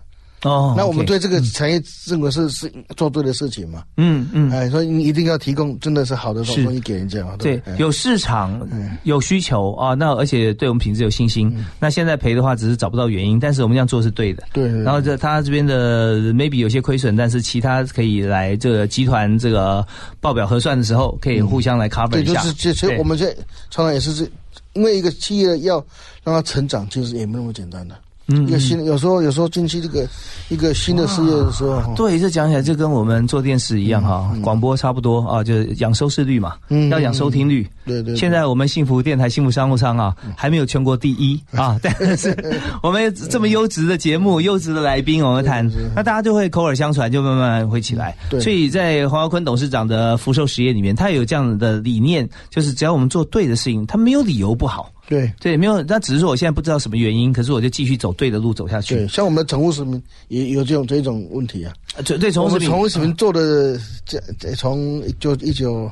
[0.43, 3.83] 哦，那我们对这个产业认为是是做对的事情嘛？
[3.97, 7.35] 嗯嗯，哎，所以你一定要提供真的是好的东西给人家嘛？
[7.37, 8.65] 对，有市场，
[9.03, 11.53] 有需求啊，那而且对我们品质有信心。
[11.79, 14.43] 那现在赔的话，只是找不到原因，但是我们这样做是对的。
[14.53, 19.85] 对，然后这他这边的 maybe 有些亏损，但是其他可以来这个集团这个
[20.21, 22.33] 报表核算的时候，可以互相来 cover 一下。
[22.33, 23.33] 对，就是其实我们这
[23.69, 24.25] 常常也是这，
[24.73, 25.85] 因为一个企业要
[26.23, 27.95] 让它成长，其实也没那么简单的。
[28.29, 30.07] 一个新，有时候有时候近期这个
[30.49, 36.53] 一个新的事业的时候，对，这讲起来就跟我们做电视一样哈，广播差不多啊，就是养收视率嘛，
[36.91, 37.67] 要养收听率。
[37.85, 38.15] 对对。
[38.15, 42.37] 现在我们幸福电台、幸福商务舱啊，还没有全国第一 啊，但是
[42.83, 48.15] 我们这么优质的节目、优质的来宾，我们谈，那大家就会口耳相传，就慢慢会起来。
[48.29, 48.39] 对。
[48.39, 54.91] 所以在黄耀坤董事长的福寿实业里面，他有这样的理念，就是只要我们做对的事情，他没有理由不好。
[55.09, 58.95] 对对，没有，那只是说我现在不知道什么原因，可是我就继续走对的路走下去。
[58.95, 61.73] 对，像我们的宠物食品也有这种这种问题啊。
[62.05, 64.21] 对对，宠物食品，宠物食品做的这
[64.55, 65.91] 从就一九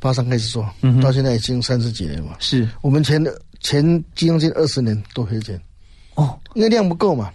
[0.00, 2.36] 八三开始做，嗯到现在已经三十几年了。
[2.40, 3.82] 是我们前的前
[4.16, 5.60] 将近二十年都赔钱，
[6.16, 7.30] 哦，因为量不够嘛。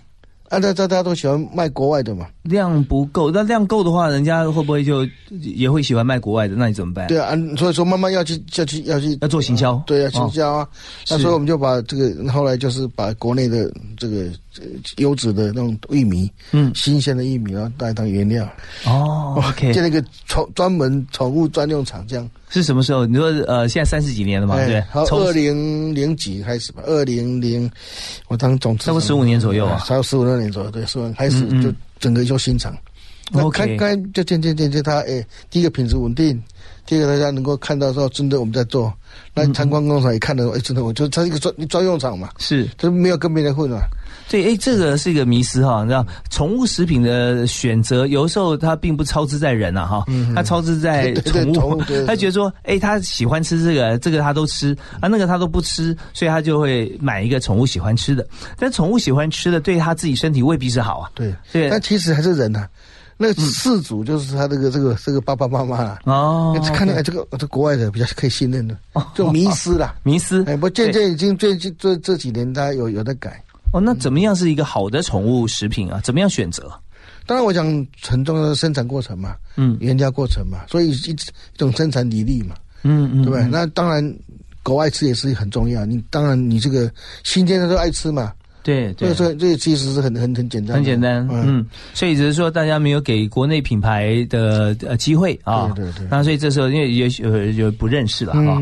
[0.49, 5.05] 啊，大大家都喜欢卖国外的嘛，量不够，那量够的话，人家会不会就
[5.41, 6.55] 也会喜欢卖国外的？
[6.55, 7.07] 那你怎么办？
[7.07, 10.67] 对啊，所以说慢慢要去要去要去要做行销，对啊，行销啊。
[11.09, 14.25] 那所以我们就把这个后来就是把国内的这个
[14.97, 18.47] 优质的那种玉米，嗯，新鲜的玉米啊，带当原料。
[18.85, 22.29] 哦，OK，建了一个宠专门宠物专用厂，这样。
[22.49, 23.05] 是什么时候？
[23.05, 24.55] 你说呃，现在三十几年了嘛？
[24.65, 27.69] 对，从二零零几开始吧，二零零，
[28.27, 32.75] 我当总，差不多十五年左右啊，差不多十五六年左右，对，十五开始就整个就新厂。
[33.31, 36.39] 那开开就渐渐渐渐，它哎，第一个品质稳定，
[36.85, 38.93] 第二个大家能够看到说真的我们在做，
[39.33, 43.81] 那参观工厂也看到，哎，真的，我就它一个专专用厂嘛，是，它没有跟别人混了。
[44.29, 58.25] 对，哎，这个是一个迷思哈，你知道，宠物食品的选择有时候它并不超支在人啊哈，它超支在宠物，他觉得说，哎，他喜欢吃这个，这个他都吃，啊，那个他都不吃，所以他就会买一个宠物喜欢吃的，
[58.57, 61.11] 但宠物喜欢吃的对他自己身体未必是好啊。
[61.13, 62.67] 对对，但其实还是人呐，
[63.17, 68.75] 那个事主就是他这个这个这个爸爸妈妈啊哦，看到这个这国外的比较可以信任的，
[69.13, 70.43] 就迷失了，迷失。
[70.47, 73.39] 哎，不，渐渐已经最近这这几年，他有有的改。
[73.75, 75.99] 哦，那怎么样是一个好的宠物食品啊？
[76.01, 76.71] 怎么样选择？
[77.25, 77.65] 当然，我讲
[78.01, 81.15] 很重要的生产过程嘛，嗯，原料过程嘛，所以一一
[81.57, 83.45] 种生产理历嘛，嗯嗯，对不对？
[83.47, 84.17] 那当然，
[84.63, 85.85] 狗爱吃也是很重要。
[85.85, 86.89] 你当然你这个
[87.25, 88.31] 新鲜的都爱吃嘛。
[88.65, 98.59] 对，这这这其实是很很很简单，很简单，嗯，所以只是说大家没有给国内品牌的呃机会啊，对对对，那所以这时候因为也有有不认识了哈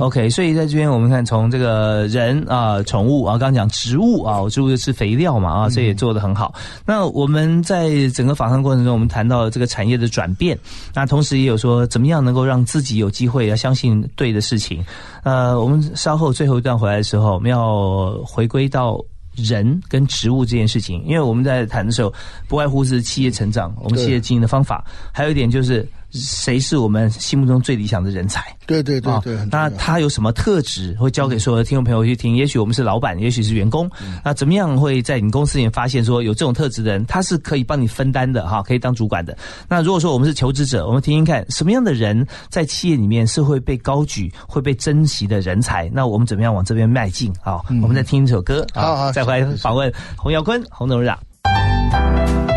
[0.00, 6.52] ，OK，所以在这边我们看从这个人啊，宠物啊，刚刚讲植物啊，植物是肥料嘛啊，所以也做的很好。
[6.84, 10.58] 那我们在整个访谈过程中，我们谈到这个产业的转变，
[10.92, 14.84] 那同时也有说怎么样能够让自己有机会要相信对的事情。
[15.22, 19.00] 呃，我们稍后最后一段回来的时候，我们要回归到。
[19.36, 22.12] 人跟植物这件事情，因为我们在谈的时候，
[22.48, 25.86] 不外乎是企业成长，我们企业经营的方法，还有一点就是。
[26.14, 28.44] 谁是我们心目中最理想的人才？
[28.66, 32.34] 对对对对，那他有什么特质会交给所有的听众朋友去听？
[32.34, 33.90] 也许我们是老板，也许是员工，
[34.24, 39.36] 那怎么样会在你公司里面发现说有这种特质的人，他是可以帮你分担的哈，可以当主管的。
[39.68, 45.90] 那如果说我们是求职者，我们听听看什么样的人在企业里面是会被高举、会被珍惜的人才？
[45.92, 47.32] 那我们怎么样往这边迈进？
[47.42, 52.53] 啊，我们再听一首歌，好好，再回来访问洪耀坤、洪董事长。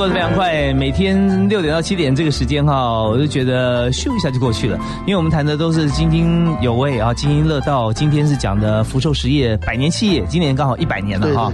[0.00, 4.78] 过得非常快，每天六点到七点这个时间哈，我就觉得咻一下就过去了。
[5.00, 7.92] 因为我们谈的都是津津有味啊，津津乐道。
[7.92, 11.52] 今天是讲的福寿实业百年企业，今年刚好一百年了哈。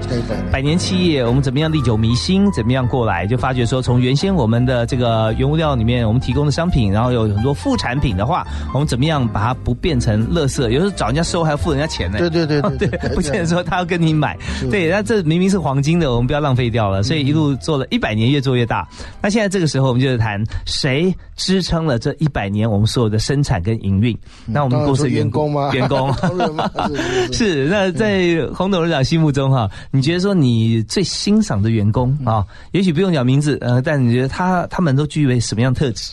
[0.52, 2.48] 百年企业，我们怎么样历久弥新？
[2.52, 3.26] 怎么样过来？
[3.26, 10.62] 就发觉说，从原先我们的这个原物料里面，我们提供的商品，然后有很多副产品的话，我们怎么样把它不变成垃圾？
[10.70, 12.18] 有时候找人家收还要付人家钱呢。
[12.18, 14.38] 对对对对，不见得说他要跟你买。
[14.70, 17.02] 对，那这明明是黄金的，我们不要浪费掉了。
[17.02, 18.35] 所以一路做了一百年。
[18.36, 18.86] 越做越大。
[19.22, 24.16] 那现在这个时候，我们就是谈谁支撑了这一百年我们所有的生产跟营运。
[24.44, 25.72] 那我们公司员工吗？
[25.72, 26.12] 员工
[27.32, 27.64] 是。
[27.64, 36.12] 那在洪董事长心目中哈，你觉得说你最欣赏的员工啊，也许不用讲名字，呃，但你觉得他他们都具备什么样特质？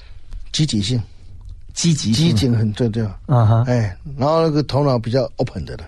[0.53, 1.01] 积极性，
[1.73, 3.63] 积极，积极很重要啊哈。
[3.67, 5.83] 哎，然后那个头脑比较 open 的了。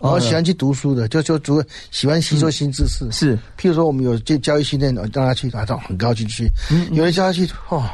[0.00, 3.10] 然后喜欢去读书的，就就主喜欢吸收新知识。
[3.12, 6.48] 是，譬如说我们有教教育训练，让他去，他很高兴去。
[6.92, 7.84] 有人叫他去，哦，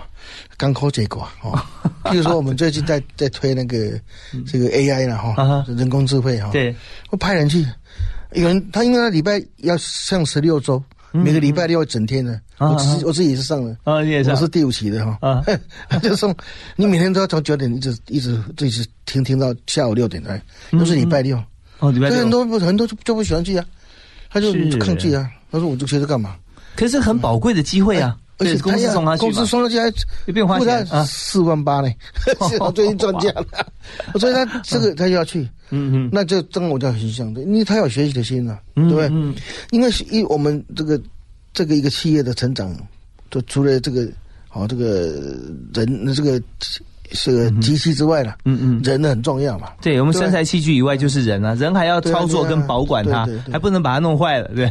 [0.57, 1.59] 刚考结果哦。
[2.05, 3.77] 譬如说我们最近在在推那个
[4.47, 6.51] 这个 AI 了哈，人工智慧哈。
[6.53, 6.73] 对，
[7.11, 7.67] 我派人去，
[8.33, 12.41] 有人他因为他礼拜要上十六周，每个礼拜六整天的。
[12.59, 15.19] 我自己我自己也是上的，啊，你也是，我是第五期的哈。
[15.21, 15.45] 啊，
[16.01, 16.35] 就送
[16.77, 20.41] 你每天都要从九点一直一直一直听听到下午六点来，
[20.71, 21.43] 都是礼拜六。
[21.79, 23.65] 哦，礼拜六很多不很多就就不喜欢去啊，
[24.31, 25.31] 他就抗拒啊。
[25.51, 26.37] 他说：“我就学这干嘛？
[26.75, 29.91] 可是很宝贵的机会啊，而且公司送他去，公司送他去还
[30.33, 31.89] 不用花钱啊，四万八呢。
[32.61, 33.47] 我最近赚价了，
[34.19, 35.49] 所以他这个他就要去。
[35.71, 39.09] 嗯嗯，那就跟我就很像的，因为他有学习的心啊，对不对？
[39.13, 39.35] 嗯，
[39.71, 41.01] 因为一我们这个
[41.55, 42.77] 这个一个企业的成长，
[43.31, 44.07] 就除了这个
[44.49, 45.39] 好这个
[45.73, 46.43] 人这个。
[47.13, 49.69] 是机器之外了，嗯嗯，人很重要嘛。
[49.81, 54.71] 对我们身材器具以外就是人啊，人还要操作跟保管它，还不能把它弄坏了，对。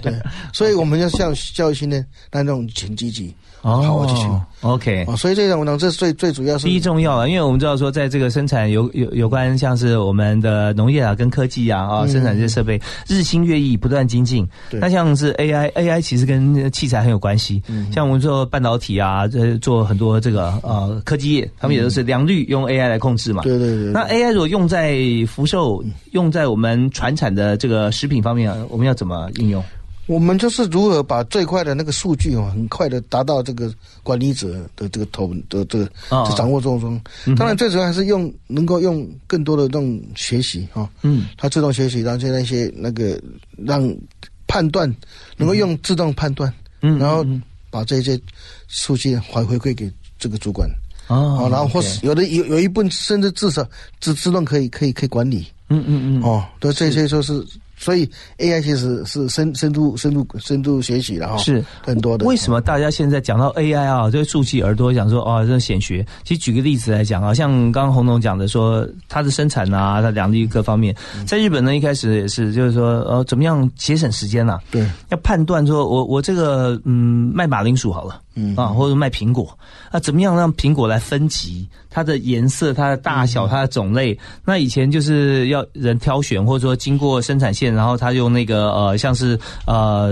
[0.54, 3.36] 所以我们要像教育训练那种请积极。
[3.66, 4.28] 哦，好继续。
[4.62, 14.48] OK，所以这种呢，这是最最主要是第一重要啊，因为我们知道说，在这个生产有有有关像是我们的农业啊，跟科技啊啊，生产这些设备日新月异，不断精进。
[14.72, 17.62] 那像是 AI，AI 其实跟器材很有关系。
[17.92, 23.44] 像我们做半导体啊，这做很多这个呃科技业，他们也都是良率用 AI 来控制嘛。
[23.44, 23.92] 对对对。
[23.92, 24.96] 那 AI 如果用在
[25.28, 29.64] 福寿，用在我们传产的这个食品方面，我们要怎么应用？
[30.08, 35.90] 我们就是如何把最快的那个数据哦，很快的达到这个管理者的这个头的这个
[36.38, 36.80] 掌握中。
[36.80, 37.02] 中。
[37.36, 43.20] 当然，最主要还是用能够用更多的这种学习哈，嗯，它自动学习，然后那些那个
[43.58, 43.92] 让
[44.46, 44.94] 判断
[45.38, 47.26] 能够用自动判断，嗯，然后
[47.72, 48.20] 把这些
[48.68, 50.70] 数据还回馈给这个主管。
[51.08, 53.68] 哦，然后或是有的有有一部分甚至至少
[54.00, 57.44] 自自动可以可以可以管理，嗯嗯嗯，哦，对这些就是。
[57.86, 62.26] 所以 AI 其实是深深度深度深度学习的哈，是很多的。
[62.26, 66.04] 为什么大家现在讲到 AI 啊，就竖起耳朵讲说哦，这显学？
[66.24, 70.96] 其实举个例子来讲啊，像刚刚洪总讲的说，它的生产啊，它良率各方面，
[71.28, 74.58] 在日本呢一开始也是，就是说呃，怎么样节省时间呢？
[74.72, 79.56] 对，要判断说我我这个嗯卖马铃薯好了，嗯啊，或者卖苹果，
[79.92, 81.70] 啊怎么样让苹果来分级？
[81.96, 84.20] 它的颜色、它的大小、它的种类？
[84.44, 90.12] 那以前就是要人挑选，或者说经过生产线，然后他用那个呃，像是呃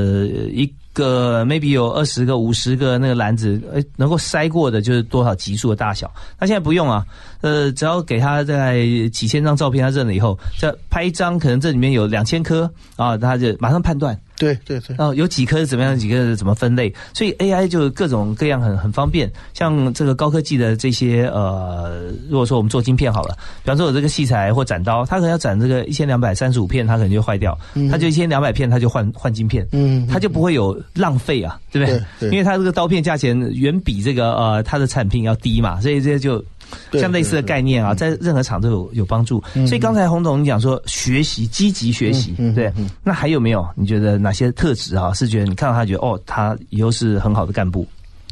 [0.50, 0.74] 一。
[0.94, 6.06] 个 maybe 有二十个、五十个那个篮子，哎，能够筛过的就是多少级数的大小。
[6.38, 7.04] 他现在不用啊，
[7.42, 14.16] 呃，只要给他在几千张照片，他认了以后，这拍一张，可能这里面有两千颗啊，他就马上判断。
[14.38, 19.32] 对对对，哦，有几颗是怎么样，几颗是怎么分类，所以 AI 就各种各样很很方便。
[19.54, 27.58] 像这个高科技的这些呃，如果说我们做晶片好了，比方说我这个细材或斩刀，它可能要斩这个一千两百三十五片，它可能就坏掉，
[27.92, 31.88] 它就一千两百片，它就换换晶片，嗯，它就不会有浪费啊，对不
[32.20, 32.30] 对？
[32.32, 36.44] 因为它这个刀片价钱远比这个呃它的产品要低嘛，所以这就。
[36.93, 39.43] 像类似的概念啊，在任何场都有有帮助。
[39.67, 42.71] 所以刚才洪总你讲说学习积极学习，对，
[43.03, 43.67] 那还有没有？
[43.76, 45.13] 你觉得哪些特质啊？
[45.13, 47.88] 是觉得你看到他觉得哦，他以后是很好的干部。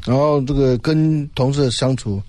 [0.06, 2.22] 然后这个跟同事相处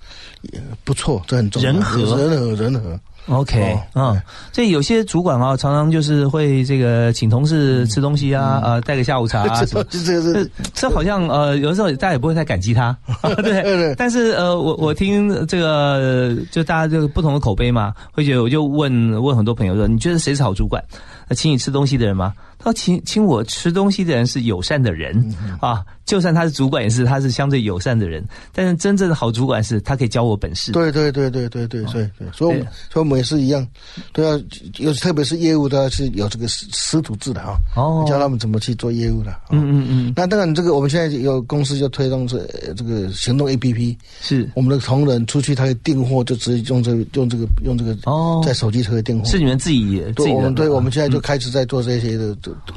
[0.43, 1.73] 也不错，这很重要。
[1.73, 3.01] 人和人和人和。
[3.29, 4.21] OK，嗯，
[4.53, 9.85] 所以有些主管啊，常常就是会这个请同事吃东西啊，呃，带个下午茶啊 什么。
[9.85, 12.97] 这这这好像呃，有的时候大家也不会太感激他，
[13.43, 13.95] 对。
[13.97, 20.83] 但是呃，我我听这个，就大家就不同的口碑嘛，会觉得我就问问很多朋友说，你觉得谁是好主管？
[21.31, 22.35] 请你吃东西的人吗？
[22.63, 25.85] 他说请请我吃东西的人是友善的人啊。
[26.05, 28.23] 就算他是主管，也是他是相对友善的人。
[28.53, 30.73] 但是真正的好主管是他可以教我本事。
[30.73, 32.59] 对对对对对对对对，所以
[32.91, 33.67] 所以我们也是一样，
[34.13, 34.39] 都要
[34.79, 37.57] 有，特别是业务都要是有这个师师徒制的啊。
[37.77, 39.31] 哦，教他们怎么去做业务的。
[39.51, 40.13] 嗯嗯嗯。
[40.17, 42.45] 那当然，这个我们现在有公司就推动这
[42.77, 49.25] 这个行动 A P P，是我们的同仁出去，他订货就直接用这用这个用这个哦，在手机可以订货。
[49.25, 52.37] 是你们自己自己我们对，我们现在就开始在做这些的。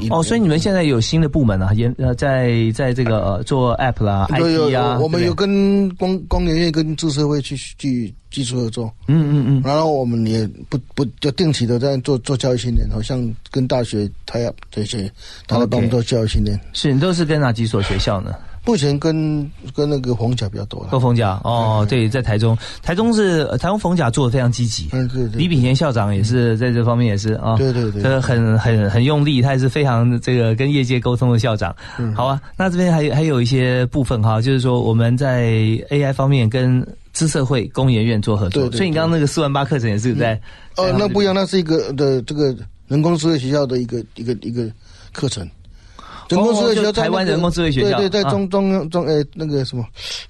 [0.09, 3.15] 哦，所以你们现在有新的部门啊，也呃在在这个。
[3.25, 15.09] 呃，做 app 啦，IT 啊，我们有跟光光联院跟智社会去去技术合作，嗯嗯嗯，然后我们也不不就定期的在做做教育训练，好像跟大学他要这些，
[15.47, 16.59] 他都帮我们做教育训练。
[16.73, 18.35] 是你都是跟哪几所学校呢？
[18.65, 35.43] 目前跟跟那个冯甲比较多，跟冯甲哦，对，在台中，台中是台中冯甲做的非常积极，嗯对对，李炳贤校长也是在这方面也是啊，对对对，他很很很用力，他也是非常这个跟业界沟通的校长，嗯，好啊，那这边还还有一些部分哈，就是说我们在
[35.91, 40.33] AI 方面跟资社会工研院做合作，所以你刚刚那个四万八课程也是在，
[40.75, 42.55] 哦，那不一样，那是一个的这个
[42.87, 44.67] 人工智慧学校的一个一个一个
[45.13, 45.47] 课程。
[46.27, 49.85] 人工智慧学校，台湾人工智慧学校，对对，在中中中诶那个什么，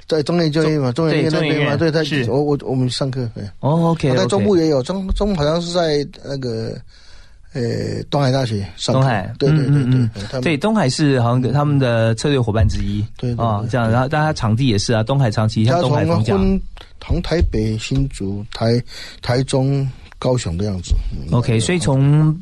[0.08, 3.30] 在中研就业嘛，中研那边嘛，对，他我我我们上课，
[3.62, 6.76] 哦，OK，在中部也有，中中好像是在那个，
[7.54, 16.60] 呃，东海大学上东海，对对对对，对，东海是好像他们的策略伙伴之一，对啊，这样，然后大家场地也是啊，东海长期像东海从
[17.00, 18.82] 从台北新竹台
[19.22, 19.90] 台中
[20.20, 20.94] 高雄的样子
[21.32, 22.38] ，OK，所以从。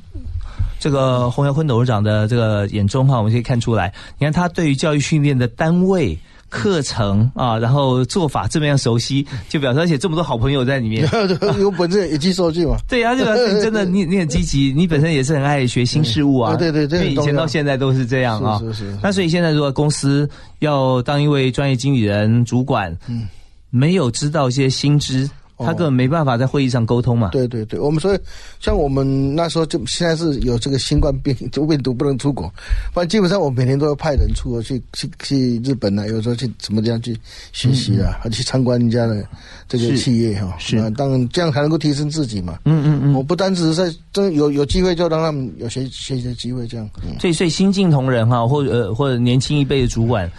[0.84, 6.20] 这个洪耀坤董事长的这个眼中哈，我们可以看出来，你看他对于教育训练的单位、
[6.50, 11.10] 课程啊，然后做法这么样熟悉，就表示而且这么多好朋友在里面，
[11.58, 12.76] 有本事也记数据嘛。
[12.90, 13.24] 对啊，就
[13.62, 16.54] 真的你你很积极，你本身也是很爱学新事物啊。
[16.58, 18.60] 对对对，以前到现在都是这样啊。
[18.60, 18.98] 是是是。
[19.02, 20.30] 那所以现在如果公司
[20.60, 23.26] 要当一位专业经理人、主管，嗯，
[23.70, 25.30] 没有知道一些新知。
[25.58, 27.30] 他根本没办法在会议上沟通嘛？
[27.30, 28.20] 对对对，我们所以
[28.60, 32.52] 像我们那时候就现在是有这个新冠病毒病毒不能出国，
[32.94, 37.18] 不然基本上我每天都要派人出国去去去日本啊，有时候去什么地方去
[37.52, 39.26] 学习啊，还去参观人家的
[39.68, 40.56] 这个企业哈。
[40.58, 42.60] 是啊，当然这样才能够提升自己嘛。
[42.66, 43.14] 嗯嗯嗯。
[43.14, 46.90] 我不单只是在真有有机会就让他们有学学习的机会，这样。
[47.20, 50.30] 所以所以新进同仁哈，或者呃或者年轻一辈的主管，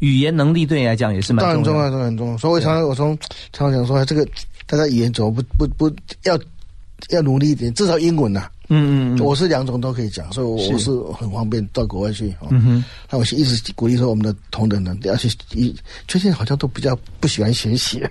[0.00, 2.38] 语言能力对你来讲也是蛮重要，很重要。
[2.38, 3.16] 所以我常常我从
[3.52, 4.26] 常常讲说这个。
[4.66, 6.40] 大家语言怎么不不不要
[7.10, 8.48] 要努力一点，至少英文呐。
[8.74, 12.34] 嗯嗯，我是两种都可以讲，所以我是很方便到国外去。
[12.50, 15.74] 嗯哼，那我是一直鼓励说我们的同仁呢，而且一
[16.08, 18.02] 最近好像都比较不喜欢学习。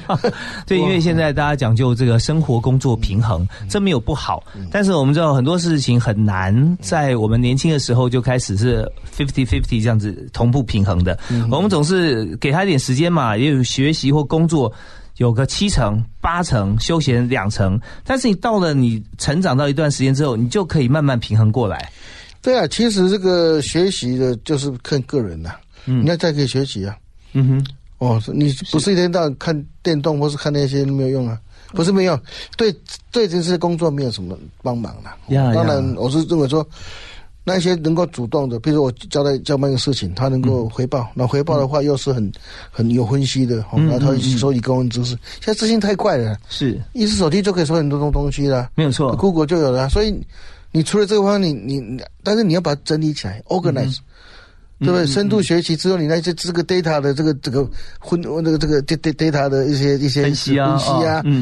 [0.66, 4.42] 对，因为现在大家讲究这个生活工作平衡，这没有不好。
[4.70, 8.84] 但是我们知道很多事情很难在我们年轻的时候就开始是
[9.16, 11.16] fifty fifty 这样子同步平衡的。
[11.52, 14.72] 我们总是给他一点时间嘛，也有学习或工作。
[15.16, 21.90] 有个七成、八成休闲两成，但是你到了你成长到一段时间之后，你就可以慢慢平衡过来。
[22.42, 25.52] 对啊，其实这个学习的就是看个人呐。
[25.86, 26.96] 嗯，你要再可以学习啊。
[27.32, 27.66] 嗯哼。
[27.98, 31.38] 哦，你不是一天到晚看电动或是看那些没有用啊？
[31.72, 32.20] 不是没有，
[32.56, 32.72] 对
[33.10, 35.16] 对这些工作没有什么帮忙了。
[35.54, 36.64] 当然，我是认为说，
[37.44, 42.32] 那些能够主动的，比如我交代交办一个事情，他能够回报，那回报的话又是很
[42.70, 45.10] 很有分析的，然后他收集公共知识。
[45.40, 49.88] 现在资讯太快了，是一只手机就可以收很多东东西了，没有错，Google 就有了。
[49.90, 50.18] 所以
[50.72, 53.98] 你除了这个方面，你你，但是你要把它整理起来，organize。
[54.80, 55.06] 对不对？
[55.06, 57.68] 深度学习之后，你那些这个 data 的这个这个
[57.98, 60.76] 混那个这个 data data 的一些一些分析啊、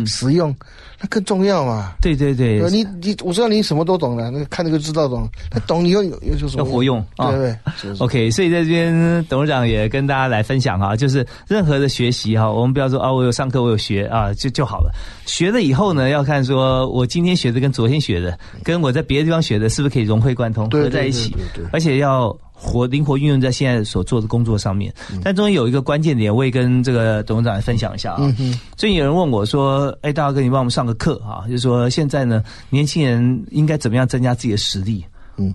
[0.07, 0.55] 使用，
[1.01, 1.93] 那更重要嘛？
[2.01, 7.05] 对对对，你你我知道你什么都懂了，那看那个知道懂，那懂你又有有什么要活用？
[7.16, 7.57] 对不对
[7.99, 14.93] ？OK，所以在这边董事长也跟大家来分享哈，就是任何的学习哈，我们不要说啊，我有上课，我有学啊，就就好了。
[15.27, 21.35] 学了以后呢，要看说我今天学的跟昨天学的，跟我在别的地方学的，是不是可以融会贯通合在一起？
[21.73, 22.37] 而且要。
[22.64, 24.95] 活灵活运用在现在所做的工作上面，
[25.25, 28.33] 但中间有一个关键点，我也跟这个董事长来分享一下啊。
[28.77, 31.43] 最近有人问我说：“哎，大哥，你帮我们上个课啊？
[31.49, 35.05] 就是说现在呢，年轻人应该怎么样增加自己的实力？”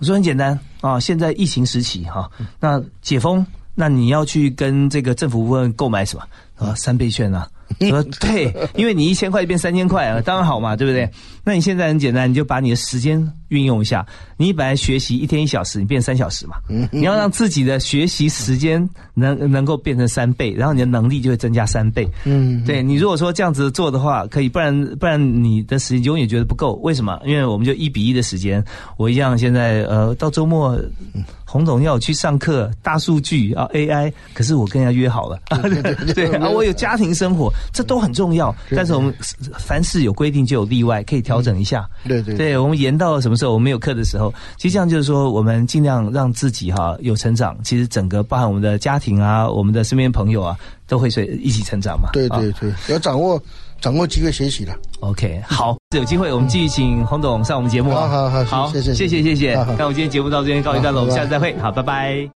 [0.01, 6.23] 我说很简单啊，现在疫情时期哈，那解封，那你要去跟这个政府部门购买什么
[6.57, 6.75] 啊？
[6.75, 7.47] 三倍券啊。
[7.89, 11.09] 说对，因为你一千块变三千块啊，当然好嘛，对不对？
[11.43, 14.05] 那你现在很简单，你就把你的时间运用一下。
[14.37, 16.57] 你本来学习一天一小时，你变三小时嘛。
[16.91, 22.07] 你要让自己的学习时间能能够变成三倍，然后你的能力就会增加三倍。
[22.25, 26.73] 嗯，对你如果说这样子做的话，可以，不然不然你的时间永远觉得不够。
[26.83, 27.19] 为什么？
[27.25, 28.63] 因为我们就一比一的时间，
[28.97, 30.79] 我一样现在呃到周末。
[31.49, 35.39] 洪总要我去上课，大数据啊，AI，可是我跟人家约好了，
[36.13, 38.53] 对 啊，我有家庭生活，这都很重要。
[38.75, 39.15] 但是我们
[39.57, 41.87] 凡事有规定就有例外，可以调整一下。
[42.05, 43.53] 对对，对我们延到什么时候？
[43.53, 47.55] 我们有课的时候，其实这样就是说，我们尽量让自己哈有成长。
[47.63, 50.57] 其实整个包含我们的家庭啊，我们的身边朋友啊，
[50.87, 52.09] 都会随一起成长嘛。
[52.13, 53.41] 对对对，要掌握。
[53.79, 57.91] 掌握机会学习的，OK，好，有机会我们继续请洪总上我们节目。
[57.91, 59.53] 好好好，好，谢谢谢谢谢谢。
[59.77, 62.25] 那我们今天节目到这边告一段落，我们下次再会，好，拜拜。